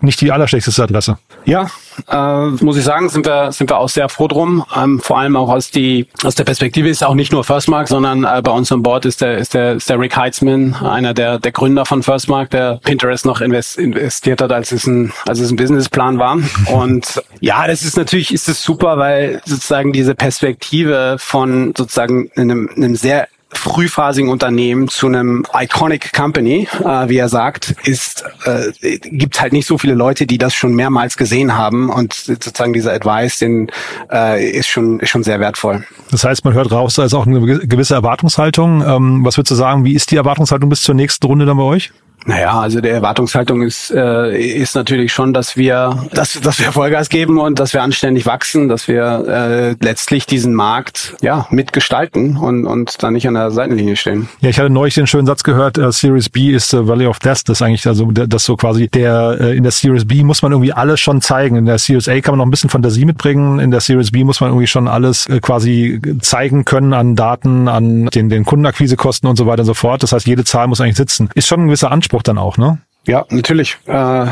nicht 0.00 0.22
die 0.22 0.32
allerschlechteste 0.32 0.82
Adresse. 0.82 1.18
Ja, 1.44 1.70
äh, 2.10 2.46
muss 2.64 2.76
ich 2.76 2.84
sagen, 2.84 3.08
sind 3.08 3.26
wir 3.26 3.52
sind 3.52 3.70
wir 3.70 3.78
auch 3.78 3.88
sehr 3.88 4.08
froh 4.08 4.28
drum. 4.28 4.64
Ähm, 4.76 5.00
vor 5.00 5.18
allem 5.18 5.36
auch 5.36 5.48
aus 5.48 5.70
die 5.70 6.06
aus 6.24 6.34
der 6.34 6.44
Perspektive 6.44 6.88
ist 6.88 7.04
auch 7.04 7.14
nicht 7.14 7.32
nur 7.32 7.44
Firstmark, 7.44 7.88
sondern 7.88 8.24
äh, 8.24 8.42
bei 8.42 8.52
uns 8.52 8.70
an 8.72 8.82
Bord 8.82 9.04
ist 9.04 9.20
der 9.20 9.38
ist 9.38 9.54
der 9.54 9.74
ist 9.74 9.88
der 9.88 9.98
Rick 9.98 10.16
Heitzman, 10.16 10.74
einer 10.74 11.14
der 11.14 11.38
der 11.38 11.52
Gründer 11.52 11.84
von 11.84 12.02
Firstmark, 12.02 12.50
der 12.50 12.80
Pinterest 12.84 13.26
noch 13.26 13.40
invest, 13.40 13.78
investiert 13.78 14.42
hat, 14.42 14.52
als 14.52 14.72
es 14.72 14.86
ein 14.86 15.12
als 15.26 15.40
es 15.40 15.50
ein 15.50 15.56
Businessplan 15.56 16.18
war. 16.18 16.38
Und 16.72 17.22
ja, 17.40 17.66
das 17.66 17.82
ist 17.82 17.96
natürlich 17.96 18.32
ist 18.32 18.48
es 18.48 18.62
super, 18.62 18.98
weil 18.98 19.40
sozusagen 19.44 19.92
diese 19.92 20.14
Perspektive 20.14 21.16
von 21.18 21.74
sozusagen 21.76 22.30
einem, 22.36 22.70
einem 22.74 22.96
sehr 22.96 23.28
frühphasigen 23.50 24.30
Unternehmen 24.30 24.88
zu 24.88 25.06
einem 25.06 25.44
iconic 25.54 26.12
Company, 26.12 26.68
äh, 26.84 27.08
wie 27.08 27.16
er 27.16 27.28
sagt, 27.28 27.74
ist 27.84 28.24
äh, 28.44 28.98
gibt 28.98 29.40
halt 29.40 29.52
nicht 29.52 29.66
so 29.66 29.78
viele 29.78 29.94
Leute, 29.94 30.26
die 30.26 30.38
das 30.38 30.54
schon 30.54 30.74
mehrmals 30.74 31.16
gesehen 31.16 31.56
haben 31.56 31.88
und 31.88 32.12
sozusagen 32.14 32.72
dieser 32.72 32.92
Advice, 32.92 33.38
den 33.38 33.70
äh, 34.12 34.50
ist 34.50 34.68
schon 34.68 35.00
ist 35.00 35.10
schon 35.10 35.22
sehr 35.22 35.40
wertvoll. 35.40 35.84
Das 36.10 36.24
heißt, 36.24 36.44
man 36.44 36.54
hört 36.54 36.70
raus, 36.72 36.94
da 36.94 37.04
ist 37.04 37.14
auch 37.14 37.26
eine 37.26 37.40
gewisse 37.40 37.94
Erwartungshaltung. 37.94 38.82
Ähm, 38.86 39.24
was 39.24 39.36
würdest 39.36 39.52
du 39.52 39.54
sagen, 39.54 39.84
wie 39.84 39.94
ist 39.94 40.10
die 40.10 40.16
Erwartungshaltung 40.16 40.68
bis 40.68 40.82
zur 40.82 40.94
nächsten 40.94 41.26
Runde 41.26 41.46
dann 41.46 41.56
bei 41.56 41.62
euch? 41.62 41.92
Naja, 42.28 42.60
also 42.60 42.82
der 42.82 42.92
Erwartungshaltung 42.92 43.62
ist, 43.62 43.90
äh, 43.90 44.38
ist 44.38 44.74
natürlich 44.74 45.14
schon, 45.14 45.32
dass 45.32 45.56
wir, 45.56 46.06
dass, 46.12 46.38
dass 46.38 46.58
wir 46.58 46.72
Vollgas 46.72 47.08
geben 47.08 47.38
und 47.38 47.58
dass 47.58 47.72
wir 47.72 47.82
anständig 47.82 48.26
wachsen, 48.26 48.68
dass 48.68 48.86
wir 48.86 49.24
äh, 49.26 49.76
letztlich 49.82 50.26
diesen 50.26 50.52
Markt 50.52 51.16
ja 51.22 51.46
mitgestalten 51.48 52.36
und, 52.36 52.66
und 52.66 53.02
dann 53.02 53.14
nicht 53.14 53.26
an 53.26 53.32
der 53.32 53.50
Seitenlinie 53.50 53.96
stehen. 53.96 54.28
Ja, 54.42 54.50
ich 54.50 54.58
hatte 54.58 54.68
neulich 54.68 54.94
den 54.94 55.06
schönen 55.06 55.26
Satz 55.26 55.42
gehört, 55.42 55.78
äh, 55.78 55.90
Series 55.90 56.28
B 56.28 56.50
ist 56.50 56.68
the 56.68 56.86
Valley 56.86 57.06
of 57.06 57.18
Death. 57.18 57.44
Das 57.46 57.60
ist 57.60 57.62
eigentlich 57.62 57.86
also 57.86 58.10
das 58.12 58.44
so 58.44 58.56
quasi 58.56 58.88
der 58.88 59.38
äh, 59.40 59.56
in 59.56 59.62
der 59.62 59.72
Series 59.72 60.06
B 60.06 60.22
muss 60.22 60.42
man 60.42 60.52
irgendwie 60.52 60.74
alles 60.74 61.00
schon 61.00 61.22
zeigen. 61.22 61.56
In 61.56 61.64
der 61.64 61.78
Series 61.78 62.10
A 62.10 62.20
kann 62.20 62.32
man 62.32 62.40
noch 62.40 62.46
ein 62.46 62.50
bisschen 62.50 62.68
Fantasie 62.68 63.06
mitbringen. 63.06 63.58
In 63.58 63.70
der 63.70 63.80
Series 63.80 64.10
B 64.10 64.24
muss 64.24 64.42
man 64.42 64.50
irgendwie 64.50 64.66
schon 64.66 64.86
alles 64.86 65.26
äh, 65.28 65.40
quasi 65.40 65.98
zeigen 66.20 66.66
können 66.66 66.92
an 66.92 67.16
Daten, 67.16 67.68
an 67.68 68.04
den, 68.08 68.28
den 68.28 68.44
Kundenakquisekosten 68.44 69.30
und 69.30 69.36
so 69.36 69.46
weiter 69.46 69.60
und 69.60 69.66
so 69.66 69.72
fort. 69.72 70.02
Das 70.02 70.12
heißt, 70.12 70.26
jede 70.26 70.44
Zahl 70.44 70.66
muss 70.66 70.82
eigentlich 70.82 70.98
sitzen. 70.98 71.30
Ist 71.34 71.48
schon 71.48 71.60
ein 71.62 71.66
gewisser 71.68 71.90
Anspruch 71.90 72.17
dann 72.22 72.38
auch, 72.38 72.56
ne? 72.56 72.78
Ja, 73.08 73.24
natürlich. 73.30 73.78
Äh, 73.86 74.26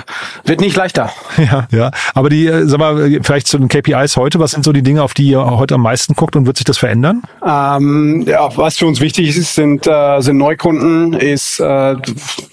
wird 0.44 0.60
nicht 0.60 0.76
leichter. 0.76 1.10
Ja, 1.38 1.68
ja. 1.70 1.90
Aber 2.14 2.30
die, 2.30 2.46
äh, 2.46 2.66
sag 2.66 2.78
mal, 2.78 3.12
äh, 3.12 3.20
vielleicht 3.22 3.46
zu 3.46 3.58
den 3.58 3.68
KPIs 3.68 4.16
heute, 4.16 4.38
was 4.38 4.50
sind 4.50 4.64
so 4.64 4.72
die 4.72 4.82
Dinge, 4.82 5.02
auf 5.02 5.14
die 5.14 5.28
ihr 5.28 5.44
heute 5.44 5.74
am 5.74 5.82
meisten 5.82 6.14
guckt 6.14 6.34
und 6.34 6.46
wird 6.46 6.56
sich 6.56 6.64
das 6.64 6.78
verändern? 6.78 7.22
Ähm, 7.44 8.24
ja, 8.26 8.48
was 8.56 8.78
für 8.78 8.86
uns 8.86 9.00
wichtig 9.00 9.36
ist, 9.36 9.54
sind, 9.54 9.86
äh, 9.86 10.20
sind 10.20 10.38
Neukunden, 10.38 11.12
ist, 11.12 11.60
äh, 11.60 11.96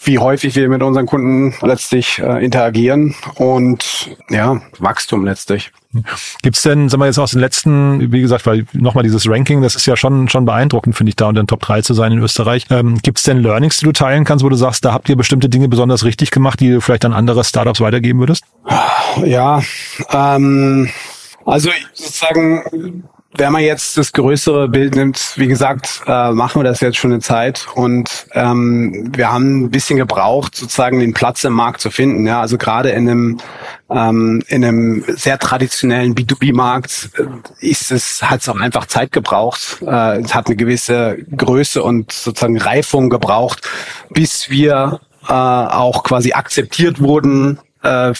wie 0.03 0.19
häufig 0.19 0.55
wir 0.55 0.69
mit 0.69 0.83
unseren 0.83 1.05
Kunden 1.05 1.55
letztlich 1.61 2.19
äh, 2.19 2.43
interagieren 2.43 3.15
und 3.35 4.17
ja, 4.29 4.61
Wachstum 4.79 5.25
letztlich. 5.25 5.71
Gibt's 6.41 6.61
denn, 6.63 6.89
sagen 6.89 7.01
wir 7.01 7.07
jetzt 7.07 7.19
aus 7.19 7.31
den 7.31 7.39
letzten, 7.39 8.11
wie 8.11 8.21
gesagt, 8.21 8.45
weil 8.45 8.65
nochmal 8.73 9.03
dieses 9.03 9.27
Ranking, 9.27 9.61
das 9.61 9.75
ist 9.75 9.85
ja 9.85 9.95
schon 9.95 10.29
schon 10.29 10.45
beeindruckend, 10.45 10.95
finde 10.95 11.09
ich, 11.09 11.15
da 11.15 11.27
unter 11.27 11.41
den 11.41 11.47
Top 11.47 11.61
3 11.61 11.81
zu 11.81 11.93
sein 11.93 12.11
in 12.11 12.19
Österreich. 12.19 12.65
Ähm, 12.69 12.99
Gibt's 13.01 13.23
denn 13.23 13.41
Learnings, 13.41 13.77
die 13.77 13.85
du 13.85 13.91
teilen 13.91 14.25
kannst, 14.25 14.43
wo 14.43 14.49
du 14.49 14.55
sagst, 14.55 14.85
da 14.85 14.93
habt 14.93 15.09
ihr 15.09 15.15
bestimmte 15.15 15.49
Dinge 15.49 15.67
besonders 15.67 16.03
richtig 16.03 16.31
gemacht, 16.31 16.59
die 16.59 16.71
du 16.71 16.81
vielleicht 16.81 17.05
an 17.05 17.13
andere 17.13 17.43
Startups 17.43 17.81
weitergeben 17.81 18.19
würdest? 18.19 18.43
Ja, 19.25 19.61
ähm, 20.11 20.89
also 21.45 21.69
sozusagen, 21.93 23.03
wenn 23.35 23.51
man 23.51 23.63
jetzt 23.63 23.97
das 23.97 24.11
größere 24.11 24.67
Bild 24.67 24.95
nimmt, 24.95 25.33
wie 25.37 25.47
gesagt, 25.47 26.01
äh, 26.05 26.31
machen 26.31 26.59
wir 26.59 26.63
das 26.63 26.81
jetzt 26.81 26.97
schon 26.97 27.11
eine 27.11 27.21
Zeit 27.21 27.67
und 27.73 28.27
ähm, 28.33 29.11
wir 29.15 29.31
haben 29.31 29.63
ein 29.63 29.69
bisschen 29.71 29.97
gebraucht, 29.97 30.55
sozusagen 30.55 30.99
den 30.99 31.13
Platz 31.13 31.43
im 31.43 31.53
Markt 31.53 31.81
zu 31.81 31.89
finden. 31.89 32.27
Ja, 32.27 32.41
also 32.41 32.57
gerade 32.57 32.91
in 32.91 33.09
einem 33.09 33.39
ähm, 33.89 34.43
in 34.47 34.63
einem 34.63 35.03
sehr 35.07 35.39
traditionellen 35.39 36.15
B2B-Markt 36.15 37.09
äh, 37.17 37.67
ist 37.67 37.91
es 37.91 38.21
hat 38.21 38.41
es 38.41 38.49
auch 38.49 38.59
einfach 38.59 38.85
Zeit 38.85 39.11
gebraucht. 39.11 39.79
Äh, 39.81 40.21
es 40.21 40.35
hat 40.35 40.47
eine 40.47 40.55
gewisse 40.55 41.17
Größe 41.35 41.81
und 41.81 42.11
sozusagen 42.11 42.57
Reifung 42.59 43.09
gebraucht, 43.09 43.67
bis 44.09 44.49
wir 44.49 45.01
äh, 45.27 45.33
auch 45.33 46.03
quasi 46.03 46.33
akzeptiert 46.33 46.99
wurden, 46.99 47.59
äh, 47.83 48.13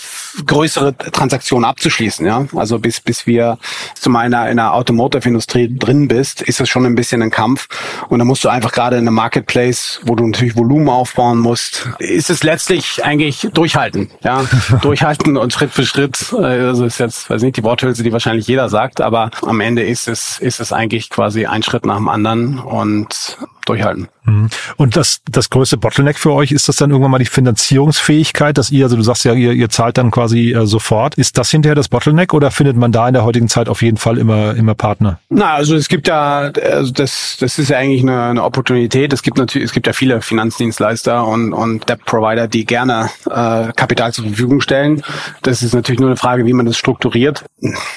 größere 0.45 0.95
Transaktionen 0.97 1.65
abzuschließen, 1.65 2.26
ja. 2.26 2.45
Also 2.56 2.80
bis 2.80 2.99
bis 2.99 3.26
wir 3.26 3.58
zu 3.95 4.10
meiner 4.10 4.49
in 4.49 4.58
der 4.58 4.73
Automotive-Industrie 4.73 5.73
drin 5.78 6.08
bist, 6.08 6.41
ist 6.41 6.62
es 6.62 6.69
schon 6.69 6.86
ein 6.86 6.95
bisschen 6.95 7.21
ein 7.21 7.32
Kampf. 7.32 7.67
Und 8.10 8.19
da 8.19 8.26
musst 8.26 8.43
du 8.43 8.49
einfach 8.49 8.71
gerade 8.71 8.97
in 8.97 9.08
einem 9.08 9.15
Marketplace, 9.15 10.02
wo 10.04 10.15
du 10.15 10.28
natürlich 10.28 10.56
Volumen 10.56 10.89
aufbauen 10.89 11.39
musst, 11.39 11.89
ist 11.99 12.30
es 12.30 12.43
letztlich 12.43 13.04
eigentlich 13.04 13.47
durchhalten, 13.54 14.12
ja. 14.23 14.43
durchhalten 14.82 15.38
und 15.38 15.54
Schritt 15.54 15.71
für 15.71 15.86
Schritt. 15.86 16.34
Äh, 16.34 16.43
also 16.43 16.86
ist 16.86 16.99
jetzt, 16.99 17.30
weiß 17.30 17.41
nicht, 17.41 17.58
die 17.58 17.63
Worthülse, 17.63 18.04
die 18.04 18.12
wahrscheinlich 18.12 18.47
jeder 18.47 18.69
sagt, 18.69 19.02
aber 19.02 19.32
am 19.41 19.62
Ende 19.62 19.84
ist 19.84 20.08
es 20.08 20.39
ist 20.39 20.60
es 20.60 20.73
eigentlich 20.73 21.10
quasi 21.10 21.45
ein 21.45 21.63
Schritt 21.63 21.86
nach 21.86 21.97
dem 21.97 22.10
anderen 22.10 22.60
und 22.60 23.38
durchhalten. 23.65 24.08
Mhm. 24.26 24.49
Und 24.78 24.95
das, 24.95 25.21
das 25.30 25.49
größte 25.49 25.78
Bottleneck 25.78 26.17
für 26.17 26.32
euch, 26.32 26.52
ist 26.52 26.67
das 26.67 26.78
dann 26.78 26.91
irgendwann 26.91 27.12
mal 27.12 27.19
die 27.19 27.26
Finanzierungsfähigkeit, 27.26 28.58
dass 28.58 28.71
ihr, 28.71 28.86
also 28.86 28.95
du 28.95 29.02
sagst 29.02 29.26
ja, 29.26 29.34
ihr, 29.34 29.54
ihr 29.54 29.69
zahlt 29.69 29.97
dann 29.97 30.12
quasi 30.12 30.54
äh, 30.54 30.65
sofort. 30.65 31.15
Ist 31.15 31.38
das 31.38 31.52
hinterher 31.52 31.76
das 31.76 31.89
Bottleneck 31.89 32.34
oder 32.34 32.52
findet 32.52 32.78
man 32.78 32.91
da 32.91 33.08
in 33.08 33.13
der 33.13 33.23
heutigen 33.23 33.49
Zeit 33.49 33.69
auf 33.69 33.82
jeden 33.82 33.97
Fall 33.97 34.17
immer, 34.17 34.56
immer 34.56 34.76
Partner? 34.76 35.19
Na, 35.30 35.54
also 35.54 35.76
es 35.76 35.88
gibt 35.88 36.08
ja, 36.08 36.52
also 36.71 36.91
das, 36.91 37.38
das 37.39 37.60
ist 37.60 37.69
ja 37.69 37.78
eigentlich 37.78 38.02
eine, 38.02 38.23
eine 38.23 38.43
Opportunität. 38.43 39.13
Es 39.13 39.23
gibt 39.23 39.38
natürlich, 39.38 39.65
es 39.65 39.73
gibt 39.73 39.88
ja 39.88 39.93
viele 39.93 40.21
Finanzdienstleister 40.21 41.26
und, 41.26 41.54
und 41.54 41.89
Debt-Provider, 41.89 42.47
die 42.47 42.65
gerne 42.65 43.10
äh, 43.30 43.71
Kapital 43.76 44.13
zur 44.13 44.26
Verfügung 44.26 44.62
stellen. 44.62 45.04
Das 45.41 45.62
ist 45.62 45.73
natürlich 45.73 45.99
nur 45.99 46.10
eine 46.10 46.17
Frage, 46.17 46.45
wie 46.45 46.54
man 46.54 46.65
das 46.65 46.78
strukturiert. 46.78 47.45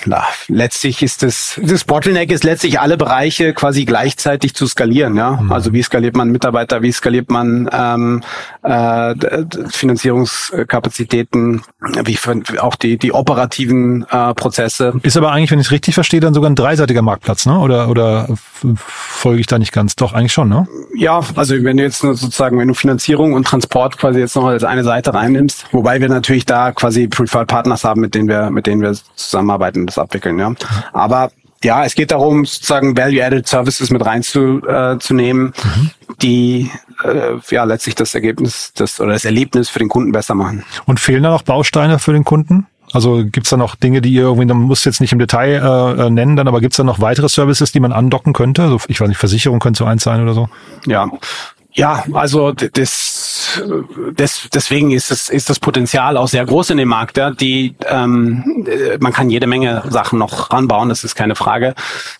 Na, 0.05 0.25
letztlich 0.49 1.03
ist 1.03 1.23
das, 1.23 1.61
das 1.63 1.85
Bottleneck 1.85 2.31
ist 2.33 2.45
letztlich 2.45 2.81
alle 2.81 2.97
Bereiche 2.97 3.53
quasi 3.55 3.85
gleichzeitig 3.85 4.55
zu 4.55 4.67
skalieren. 4.67 5.17
Ja, 5.17 5.39
also 5.57 5.73
wie 5.73 5.83
skaliert 5.83 6.15
man 6.17 6.31
Mitarbeiter, 6.31 6.83
wie 6.83 6.93
skaliert 6.93 7.31
man 7.31 7.69
ähm, 7.73 8.23
äh, 8.63 9.15
Finanzierungskapazitäten, 9.69 11.63
wie 12.05 12.19
auch 12.61 12.77
die 12.77 12.99
die 12.99 13.13
operativen 13.13 14.05
äh, 14.11 14.35
Prozesse. 14.35 14.93
Ist 15.03 15.17
aber 15.17 15.33
eigentlich, 15.33 15.51
wenn 15.51 15.61
ich 15.61 15.69
es 15.69 15.73
richtig 15.73 15.95
verstehe, 15.95 16.21
dann 16.21 16.35
sogar 16.35 16.51
ein 16.51 16.57
dreiseitiger 16.57 17.01
Marktplatz, 17.01 17.47
ne? 17.47 17.59
Oder, 17.59 17.89
oder 17.89 18.29
folge 18.77 19.41
ich 19.41 19.47
da 19.47 19.59
nicht 19.59 19.73
ganz? 19.73 19.97
Doch, 19.97 20.13
eigentlich 20.13 20.33
schon, 20.33 20.51
ne? 20.51 20.69
Ja, 20.95 21.21
also 21.37 21.55
wenn 21.65 21.79
du 21.79 21.83
jetzt 21.83 22.05
nur 22.05 22.15
sozusagen, 22.15 22.59
wenn 22.59 22.69
du 22.69 22.75
Finanzierung 22.75 23.33
und 23.33 23.47
Transport 23.47 23.97
quasi 23.97 24.21
jetzt 24.21 24.37
noch 24.37 24.45
als 24.45 24.63
eine 24.63 24.85
Seite 24.85 25.15
reinnimmst, 25.15 25.67
wobei 25.73 26.03
wir 26.03 26.11
natürlich 26.11 26.45
da 26.45 26.73
quasi 26.73 27.09
Preferred 27.09 27.49
Partners 27.49 27.83
haben, 27.83 28.03
mit 28.03 28.15
denen 28.15 28.29
wir, 28.29 28.51
mit 28.51 28.67
denen 28.67 28.83
wir 28.83 28.95
zusammenarbeiten 29.15 29.81
und 29.81 29.87
das 29.87 29.97
abwickeln, 29.97 30.39
ja. 30.39 30.53
Aber 30.93 31.31
ja, 31.65 31.85
es 31.85 31.95
geht 31.95 32.11
darum, 32.11 32.45
sozusagen 32.45 32.97
Value-Added 32.97 33.47
Services 33.47 33.91
mit 33.91 34.05
reinzunehmen, 34.05 34.63
äh, 34.69 34.99
zu 34.99 35.15
nehmen, 35.15 35.53
die 36.23 36.71
äh, 37.05 37.39
ja 37.51 37.65
letztlich 37.65 37.95
das 37.95 38.15
Ergebnis 38.15 38.73
das 38.75 39.01
oder 39.01 39.13
das 39.13 39.25
Erlebnis 39.25 39.69
für 39.69 39.79
den 39.79 39.89
Kunden 39.89 40.13
besser 40.13 40.35
machen. 40.35 40.65
Und 40.85 41.01
fehlen 41.01 41.23
da 41.23 41.31
noch 41.31 41.43
Bausteine 41.43 41.99
für 41.99 42.13
den 42.13 42.25
Kunden? 42.25 42.67
Also 42.93 43.25
gibt's 43.25 43.51
da 43.51 43.57
noch 43.57 43.75
Dinge, 43.75 44.01
die 44.01 44.13
ihr 44.13 44.23
irgendwie, 44.23 44.47
man 44.47 44.59
muss 44.59 44.85
jetzt 44.85 45.01
nicht 45.01 45.13
im 45.13 45.19
Detail 45.19 45.61
äh, 45.61 46.07
äh, 46.07 46.11
nennen, 46.11 46.37
dann 46.37 46.47
aber 46.47 46.61
gibt's 46.61 46.77
da 46.77 46.85
noch 46.85 47.01
weitere 47.01 47.29
Services, 47.29 47.73
die 47.73 47.81
man 47.81 47.93
andocken 47.93 48.33
könnte? 48.33 48.63
Also 48.63 48.81
ich 48.89 49.01
weiß 49.01 49.09
nicht, 49.09 49.19
Versicherung 49.19 49.59
könnte 49.59 49.79
so 49.79 49.85
eins 49.85 50.05
sein 50.05 50.23
oder 50.23 50.35
so? 50.35 50.49
Ja, 50.87 51.11
ja, 51.77 52.05
also 52.15 52.53
das, 52.53 53.61
das, 54.15 54.49
deswegen 54.53 54.93
ist 54.93 55.11
das, 55.11 55.29
ist 55.29 55.51
das 55.51 55.61
Potenzial 55.61 56.17
auch 56.17 56.27
sehr 56.27 56.45
groß 56.45 56.71
in 56.71 56.79
dem 56.79 56.89
Markt. 56.89 57.19
Ja. 57.19 57.31
Die, 57.31 57.75
ähm, 57.87 58.67
man 58.99 59.13
kann 59.13 59.29
jede 59.29 59.47
Menge 59.47 59.83
Sachen 59.91 60.19
noch 60.19 60.51
ranbauen, 60.51 60.89
das 60.89 61.05
ist 61.05 61.15
keine 61.15 61.35
Frage. 61.35 61.75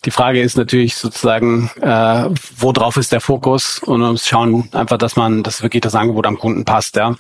Die 0.05 0.11
Frage 0.11 0.43
ist 0.43 0.59
natürlich 0.59 0.97
sozusagen, 0.97 1.71
äh, 1.81 2.29
worauf 2.59 2.99
ist 2.99 3.13
der 3.13 3.23
Fokus 3.23 3.79
und 3.79 4.03
uns 4.03 4.29
schauen 4.29 4.69
einfach, 4.73 4.99
dass 4.99 5.17
man, 5.17 5.43
dass 5.43 5.63
wirklich 5.63 5.81
das 5.81 5.95
Angebot 5.95 6.27
am 6.27 6.39
Kunden 6.39 6.67
passt, 6.67 6.97
ja, 6.97 7.15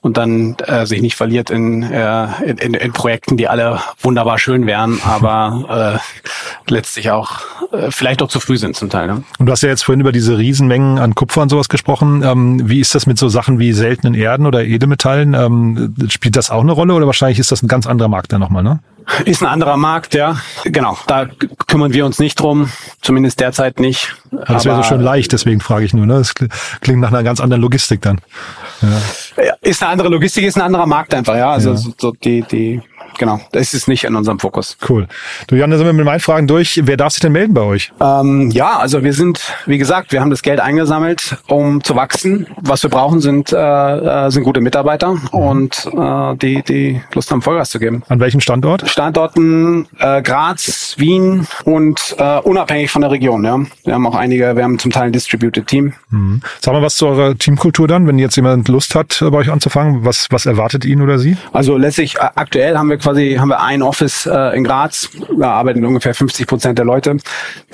und 0.00 0.16
dann 0.16 0.56
äh, 0.66 0.86
sich 0.86 1.02
nicht 1.02 1.16
verliert 1.16 1.50
in, 1.50 1.82
äh, 1.82 2.26
in, 2.44 2.72
in, 2.72 2.92
Projekten, 2.92 3.36
die 3.36 3.46
alle 3.48 3.80
wunderbar 4.00 4.38
schön 4.38 4.66
wären, 4.66 5.00
aber 5.04 6.00
äh, 6.00 6.70
letztlich 6.70 7.10
auch 7.10 7.40
äh, 7.72 7.90
vielleicht 7.90 8.22
auch 8.22 8.28
zu 8.28 8.40
früh 8.40 8.56
sind 8.56 8.74
zum 8.76 8.88
Teil. 8.88 9.08
Ne? 9.08 9.24
Und 9.38 9.46
du 9.46 9.52
hast 9.52 9.62
ja 9.62 9.68
jetzt 9.68 9.84
vorhin 9.84 10.00
über 10.00 10.12
diese 10.12 10.38
Riesenmengen 10.38 10.98
an 10.98 11.14
Kupfer 11.14 11.42
und 11.42 11.48
sowas 11.48 11.68
gesprochen. 11.74 12.22
Ähm, 12.22 12.68
wie 12.68 12.78
ist 12.78 12.94
das 12.94 13.06
mit 13.06 13.18
so 13.18 13.28
Sachen 13.28 13.58
wie 13.58 13.72
seltenen 13.72 14.14
Erden 14.14 14.46
oder 14.46 14.64
Edelmetallen? 14.64 15.34
Ähm, 15.34 15.92
spielt 16.08 16.36
das 16.36 16.52
auch 16.52 16.60
eine 16.60 16.70
Rolle 16.70 16.94
oder 16.94 17.06
wahrscheinlich 17.06 17.40
ist 17.40 17.50
das 17.50 17.64
ein 17.64 17.68
ganz 17.68 17.88
anderer 17.88 18.06
Markt 18.06 18.32
dann 18.32 18.40
nochmal, 18.40 18.62
ne? 18.62 18.78
Ist 19.24 19.42
ein 19.42 19.48
anderer 19.48 19.76
Markt, 19.76 20.14
ja. 20.14 20.36
Genau, 20.64 20.96
da 21.08 21.26
kümmern 21.66 21.92
wir 21.92 22.06
uns 22.06 22.20
nicht 22.20 22.36
drum, 22.40 22.70
zumindest 23.02 23.40
derzeit 23.40 23.80
nicht. 23.80 24.14
Ja, 24.30 24.44
das 24.44 24.64
wäre 24.64 24.76
so 24.76 24.82
schön 24.84 25.00
leicht, 25.00 25.32
deswegen 25.32 25.60
frage 25.60 25.84
ich 25.84 25.92
nur. 25.92 26.06
Ne? 26.06 26.14
Das 26.14 26.34
klingt 26.34 27.00
nach 27.00 27.08
einer 27.08 27.24
ganz 27.24 27.40
anderen 27.40 27.60
Logistik 27.60 28.00
dann. 28.02 28.20
Ja. 28.80 29.52
Ist 29.60 29.82
eine 29.82 29.92
andere 29.92 30.08
Logistik, 30.08 30.44
ist 30.44 30.56
ein 30.56 30.62
anderer 30.62 30.86
Markt 30.86 31.12
einfach, 31.12 31.36
ja. 31.36 31.50
Also 31.50 31.72
ja. 31.72 31.76
so 31.76 32.12
die, 32.12 32.42
die 32.42 32.82
genau, 33.18 33.40
das 33.52 33.74
ist 33.74 33.88
nicht 33.88 34.04
in 34.04 34.14
unserem 34.16 34.38
Fokus. 34.38 34.76
Cool. 34.88 35.06
Du 35.46 35.56
Jan, 35.56 35.70
da 35.70 35.76
sind 35.76 35.86
wir 35.86 35.92
mit 35.92 36.04
meinen 36.04 36.20
Fragen 36.20 36.46
durch. 36.46 36.80
Wer 36.84 36.96
darf 36.96 37.12
sich 37.12 37.20
denn 37.20 37.32
melden 37.32 37.54
bei 37.54 37.62
euch? 37.62 37.92
Ähm, 38.00 38.50
ja, 38.50 38.78
also 38.78 39.02
wir 39.02 39.12
sind, 39.12 39.40
wie 39.66 39.78
gesagt, 39.78 40.12
wir 40.12 40.20
haben 40.20 40.30
das 40.30 40.42
Geld 40.42 40.60
eingesammelt, 40.60 41.36
um 41.48 41.82
zu 41.82 41.96
wachsen. 41.96 42.46
Was 42.60 42.82
wir 42.82 42.90
brauchen, 42.90 43.20
sind, 43.20 43.52
äh, 43.52 43.56
äh 43.56 44.30
sind 44.30 44.44
gute 44.44 44.60
Mitarbeiter 44.60 45.14
mhm. 45.14 45.28
und 45.32 45.90
äh, 45.92 46.36
die, 46.36 46.62
die 46.62 47.00
Lust 47.14 47.30
haben, 47.30 47.42
Vollgas 47.42 47.70
zu 47.70 47.78
geben. 47.78 48.02
An 48.08 48.20
welchem 48.20 48.40
Standort? 48.40 48.88
Standorten 48.88 49.86
äh, 49.98 50.22
Graz, 50.22 50.94
Wien 50.98 51.46
und 51.64 52.16
äh, 52.18 52.38
unabhängig 52.40 52.90
von 52.90 53.02
der 53.02 53.10
Region. 53.10 53.44
Ja. 53.44 53.58
Wir 53.84 53.94
haben 53.94 54.06
auch 54.06 54.14
einige, 54.14 54.56
wir 54.56 54.64
haben 54.64 54.78
zum 54.78 54.90
Teil 54.90 55.04
ein 55.04 55.12
Distributed 55.12 55.66
Team. 55.66 55.94
Mhm. 56.10 56.40
Sag 56.60 56.74
mal 56.74 56.82
was 56.82 56.96
zu 56.96 57.06
eurer 57.06 57.36
Teamkultur 57.36 57.88
dann, 57.88 58.06
wenn 58.06 58.18
jetzt 58.18 58.36
jemand 58.36 58.68
Lust 58.68 58.94
hat, 58.94 59.18
bei 59.20 59.38
euch 59.38 59.50
anzufangen. 59.50 60.04
Was, 60.04 60.28
was 60.30 60.46
erwartet 60.46 60.84
ihn 60.84 61.00
oder 61.00 61.18
sie? 61.18 61.36
Also 61.52 61.76
letztlich, 61.76 62.20
aktuell 62.20 62.76
haben 62.76 62.90
wir 62.90 62.98
quasi 63.04 63.36
haben 63.38 63.50
wir 63.50 63.60
ein 63.60 63.82
Office 63.82 64.24
äh, 64.26 64.56
in 64.56 64.64
Graz. 64.64 65.10
Da 65.38 65.52
arbeiten 65.52 65.84
ungefähr 65.84 66.14
50 66.14 66.46
Prozent 66.46 66.78
der 66.78 66.86
Leute. 66.86 67.18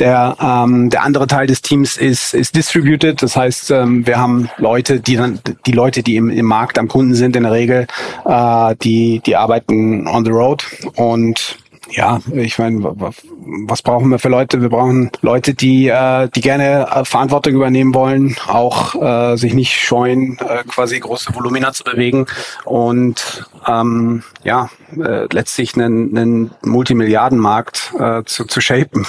Der 0.01 0.37
ähm, 0.40 0.90
der 0.90 1.05
andere 1.05 1.29
Teil 1.29 1.47
des 1.47 1.62
Teams 1.62 1.97
ist 1.97 2.35
ist 2.35 2.57
distributed. 2.57 3.23
Das 3.23 3.37
heißt, 3.37 3.71
ähm, 3.71 4.05
wir 4.07 4.19
haben 4.19 4.51
Leute, 4.59 4.99
die 4.99 5.14
dann 5.14 5.38
die 5.66 5.73
Leute, 5.73 6.03
die 6.03 6.16
im, 6.16 6.31
im 6.31 6.47
Markt 6.47 6.79
am 6.79 6.88
Kunden 6.88 7.14
sind 7.14 7.37
in 7.37 7.45
der 7.45 7.53
Regel, 7.53 7.87
äh, 8.25 8.75
die 8.83 9.23
die 9.25 9.37
arbeiten 9.37 10.09
on 10.09 10.25
the 10.25 10.33
road 10.33 10.64
und 10.97 11.60
ja, 11.90 12.20
ich 12.33 12.59
meine, 12.59 12.83
was 12.83 13.83
brauchen 13.83 14.09
wir 14.11 14.18
für 14.18 14.29
Leute? 14.29 14.61
Wir 14.62 14.68
brauchen 14.68 15.11
Leute, 15.22 15.55
die, 15.55 15.88
äh, 15.88 16.29
die 16.29 16.40
gerne 16.40 16.87
äh, 16.90 17.05
Verantwortung 17.05 17.55
übernehmen 17.55 17.94
wollen, 17.94 18.37
auch 18.46 18.94
äh, 18.94 19.37
sich 19.37 19.55
nicht 19.55 19.76
scheuen, 19.76 20.38
äh, 20.38 20.64
quasi 20.64 20.98
große 21.00 21.35
Volumina 21.35 21.72
zu 21.72 21.85
bewegen 21.85 22.26
und 22.64 23.46
ähm, 23.66 24.22
ja, 24.44 24.70
äh, 24.96 25.26
letztlich 25.33 25.74
einen, 25.74 26.16
einen 26.16 26.50
Multimilliardenmarkt 26.62 27.92
äh, 27.98 28.22
zu, 28.24 28.44
zu 28.44 28.61
shapen. 28.61 29.07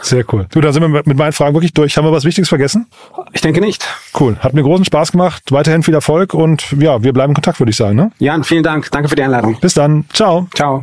Sehr 0.00 0.24
cool. 0.32 0.46
Du, 0.50 0.60
da 0.60 0.72
sind 0.72 0.82
wir 0.82 0.88
mit 0.88 1.16
meinen 1.16 1.32
Fragen 1.32 1.54
wirklich 1.54 1.72
durch. 1.72 1.96
Haben 1.96 2.04
wir 2.04 2.12
was 2.12 2.24
Wichtiges 2.24 2.48
vergessen? 2.48 2.86
Ich 3.32 3.40
denke 3.40 3.60
nicht. 3.60 3.86
Cool. 4.18 4.36
Hat 4.40 4.52
mir 4.52 4.62
großen 4.62 4.84
Spaß 4.84 5.12
gemacht. 5.12 5.44
Weiterhin 5.50 5.82
viel 5.82 5.94
Erfolg 5.94 6.34
und 6.34 6.72
ja, 6.78 7.02
wir 7.02 7.12
bleiben 7.12 7.30
in 7.30 7.34
Kontakt, 7.34 7.58
würde 7.58 7.70
ich 7.70 7.76
sagen. 7.76 7.96
Ne? 7.96 8.10
Jan, 8.18 8.44
vielen 8.44 8.62
Dank. 8.62 8.90
Danke 8.90 9.08
für 9.08 9.16
die 9.16 9.22
Einladung. 9.22 9.58
Bis 9.60 9.74
dann. 9.74 10.04
Ciao. 10.12 10.46
Ciao. 10.54 10.82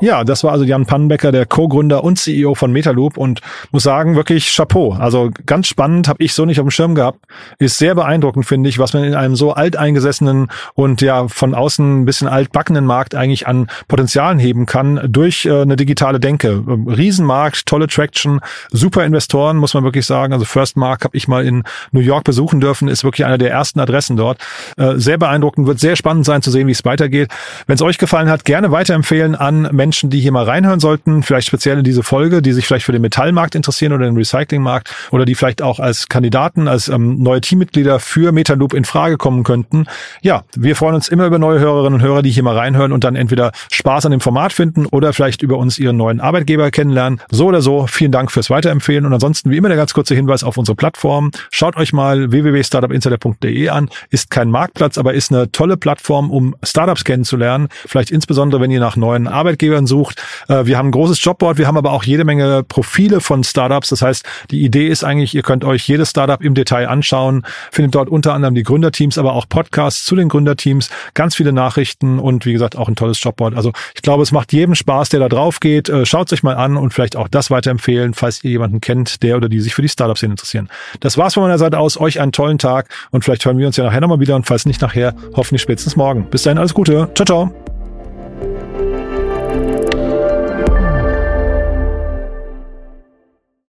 Ja, 0.00 0.24
das 0.24 0.44
war 0.44 0.52
also 0.52 0.64
Jan 0.64 0.84
Pannenbecker, 0.84 1.32
der 1.32 1.46
Co-Gründer 1.46 2.04
und 2.04 2.18
CEO 2.18 2.54
von 2.54 2.70
Metaloop 2.70 3.16
und 3.16 3.40
muss 3.72 3.82
sagen, 3.82 4.14
wirklich 4.14 4.54
Chapeau. 4.54 4.92
Also 4.92 5.30
ganz 5.46 5.68
spannend, 5.68 6.06
habe 6.06 6.22
ich 6.22 6.34
so 6.34 6.44
nicht 6.44 6.60
auf 6.60 6.66
dem 6.66 6.70
Schirm 6.70 6.94
gehabt. 6.94 7.20
Ist 7.58 7.78
sehr 7.78 7.94
beeindruckend, 7.94 8.44
finde 8.44 8.68
ich, 8.68 8.78
was 8.78 8.92
man 8.92 9.04
in 9.04 9.14
einem 9.14 9.36
so 9.36 9.52
alteingesessenen 9.54 10.48
und 10.74 11.00
ja 11.00 11.28
von 11.28 11.54
außen 11.54 12.02
ein 12.02 12.04
bisschen 12.04 12.28
altbackenen 12.28 12.84
Markt 12.84 13.14
eigentlich 13.14 13.46
an 13.46 13.68
Potenzialen 13.88 14.38
heben 14.38 14.66
kann 14.66 15.00
durch 15.08 15.46
äh, 15.46 15.62
eine 15.62 15.76
digitale 15.76 16.20
Denke. 16.20 16.62
Riesenmarkt, 16.66 17.64
tolle 17.64 17.86
Traction, 17.86 18.40
super 18.70 19.02
Investoren, 19.02 19.56
muss 19.56 19.72
man 19.72 19.82
wirklich 19.82 20.04
sagen. 20.04 20.34
Also 20.34 20.44
First 20.44 20.76
Mark 20.76 21.04
habe 21.04 21.16
ich 21.16 21.26
mal 21.26 21.46
in 21.46 21.64
New 21.92 22.00
York 22.00 22.24
besuchen 22.24 22.60
dürfen, 22.60 22.88
ist 22.88 23.02
wirklich 23.02 23.24
einer 23.24 23.38
der 23.38 23.50
ersten 23.50 23.80
Adressen 23.80 24.18
dort. 24.18 24.42
Äh, 24.76 24.96
sehr 24.96 25.16
beeindruckend, 25.16 25.66
wird 25.66 25.80
sehr 25.80 25.96
spannend 25.96 26.26
sein 26.26 26.42
zu 26.42 26.50
sehen, 26.50 26.66
wie 26.66 26.72
es 26.72 26.84
weitergeht. 26.84 27.30
Wenn 27.66 27.76
es 27.76 27.82
euch 27.82 27.96
gefallen 27.96 28.28
hat, 28.28 28.44
gerne 28.44 28.70
weiterempfehlen 28.70 29.34
an 29.34 29.70
Menschen, 29.72 29.85
Menschen, 29.86 30.10
die 30.10 30.18
hier 30.18 30.32
mal 30.32 30.42
reinhören 30.42 30.80
sollten, 30.80 31.22
vielleicht 31.22 31.46
speziell 31.46 31.78
in 31.78 31.84
diese 31.84 32.02
Folge, 32.02 32.42
die 32.42 32.52
sich 32.52 32.66
vielleicht 32.66 32.84
für 32.84 32.90
den 32.90 33.02
Metallmarkt 33.02 33.54
interessieren 33.54 33.92
oder 33.92 34.04
den 34.06 34.16
Recyclingmarkt 34.16 34.92
oder 35.12 35.24
die 35.24 35.36
vielleicht 35.36 35.62
auch 35.62 35.78
als 35.78 36.08
Kandidaten, 36.08 36.66
als 36.66 36.88
ähm, 36.88 37.22
neue 37.22 37.40
Teammitglieder 37.40 38.00
für 38.00 38.32
Metaloop 38.32 38.74
in 38.74 38.84
Frage 38.84 39.16
kommen 39.16 39.44
könnten. 39.44 39.86
Ja, 40.22 40.42
wir 40.56 40.74
freuen 40.74 40.96
uns 40.96 41.06
immer 41.06 41.24
über 41.26 41.38
neue 41.38 41.60
Hörerinnen 41.60 42.00
und 42.00 42.04
Hörer, 42.04 42.22
die 42.22 42.30
hier 42.30 42.42
mal 42.42 42.56
reinhören 42.58 42.90
und 42.90 43.04
dann 43.04 43.14
entweder 43.14 43.52
Spaß 43.70 44.06
an 44.06 44.10
dem 44.10 44.20
Format 44.20 44.52
finden 44.52 44.86
oder 44.86 45.12
vielleicht 45.12 45.40
über 45.40 45.56
uns 45.56 45.78
ihren 45.78 45.96
neuen 45.96 46.18
Arbeitgeber 46.20 46.72
kennenlernen. 46.72 47.20
So 47.30 47.46
oder 47.46 47.62
so, 47.62 47.86
vielen 47.86 48.10
Dank 48.10 48.32
fürs 48.32 48.50
Weiterempfehlen 48.50 49.06
und 49.06 49.12
ansonsten 49.14 49.50
wie 49.52 49.56
immer 49.56 49.68
der 49.68 49.76
ganz 49.76 49.94
kurze 49.94 50.16
Hinweis 50.16 50.42
auf 50.42 50.56
unsere 50.56 50.74
Plattform. 50.74 51.30
Schaut 51.52 51.76
euch 51.76 51.92
mal 51.92 52.32
www.startupinsider.de 52.32 53.68
an. 53.68 53.88
Ist 54.10 54.32
kein 54.32 54.50
Marktplatz, 54.50 54.98
aber 54.98 55.14
ist 55.14 55.30
eine 55.30 55.52
tolle 55.52 55.76
Plattform, 55.76 56.32
um 56.32 56.56
Startups 56.64 57.04
kennenzulernen. 57.04 57.68
Vielleicht 57.86 58.10
insbesondere, 58.10 58.60
wenn 58.60 58.72
ihr 58.72 58.80
nach 58.80 58.96
neuen 58.96 59.28
Arbeitgebern 59.28 59.75
Arbeitgebern 59.76 59.86
sucht. 59.86 60.22
Äh, 60.48 60.66
wir 60.66 60.78
haben 60.78 60.88
ein 60.88 60.92
großes 60.92 61.22
Jobboard, 61.22 61.58
wir 61.58 61.66
haben 61.66 61.76
aber 61.76 61.92
auch 61.92 62.04
jede 62.04 62.24
Menge 62.24 62.64
Profile 62.64 63.20
von 63.20 63.44
Startups. 63.44 63.90
Das 63.90 64.02
heißt, 64.02 64.24
die 64.50 64.64
Idee 64.64 64.88
ist 64.88 65.04
eigentlich, 65.04 65.34
ihr 65.34 65.42
könnt 65.42 65.64
euch 65.64 65.86
jedes 65.86 66.10
Startup 66.10 66.42
im 66.42 66.54
Detail 66.54 66.88
anschauen, 66.88 67.44
findet 67.70 67.94
dort 67.94 68.08
unter 68.08 68.34
anderem 68.34 68.54
die 68.54 68.62
Gründerteams, 68.62 69.18
aber 69.18 69.34
auch 69.34 69.48
Podcasts 69.48 70.04
zu 70.04 70.16
den 70.16 70.28
Gründerteams, 70.28 70.90
ganz 71.14 71.36
viele 71.36 71.52
Nachrichten 71.52 72.18
und 72.18 72.46
wie 72.46 72.52
gesagt 72.52 72.76
auch 72.76 72.88
ein 72.88 72.96
tolles 72.96 73.22
Jobboard. 73.22 73.54
Also 73.54 73.72
ich 73.94 74.02
glaube, 74.02 74.22
es 74.22 74.32
macht 74.32 74.52
jedem 74.52 74.74
Spaß, 74.74 75.10
der 75.10 75.20
da 75.20 75.28
drauf 75.28 75.60
geht. 75.60 75.88
Äh, 75.88 76.06
schaut 76.06 76.28
sich 76.28 76.42
mal 76.42 76.56
an 76.56 76.76
und 76.76 76.94
vielleicht 76.94 77.16
auch 77.16 77.28
das 77.28 77.50
weiterempfehlen, 77.50 78.14
falls 78.14 78.42
ihr 78.44 78.50
jemanden 78.50 78.80
kennt, 78.80 79.22
der 79.22 79.36
oder 79.36 79.48
die 79.48 79.60
sich 79.60 79.74
für 79.74 79.82
die 79.82 79.88
Startups 79.88 80.22
interessieren. 80.22 80.68
Das 81.00 81.18
war's 81.18 81.34
von 81.34 81.42
meiner 81.42 81.58
Seite 81.58 81.78
aus. 81.78 81.98
Euch 81.98 82.20
einen 82.20 82.32
tollen 82.32 82.58
Tag 82.58 82.88
und 83.10 83.24
vielleicht 83.24 83.44
hören 83.44 83.58
wir 83.58 83.66
uns 83.66 83.76
ja 83.76 83.84
nachher 83.84 84.00
nochmal 84.00 84.20
wieder 84.20 84.36
und 84.36 84.46
falls 84.46 84.66
nicht 84.66 84.80
nachher, 84.80 85.14
hoffentlich 85.34 85.62
spätestens 85.62 85.96
morgen. 85.96 86.28
Bis 86.30 86.42
dahin 86.42 86.58
alles 86.58 86.74
Gute. 86.74 87.08
Ciao, 87.14 87.24
ciao. 87.24 87.75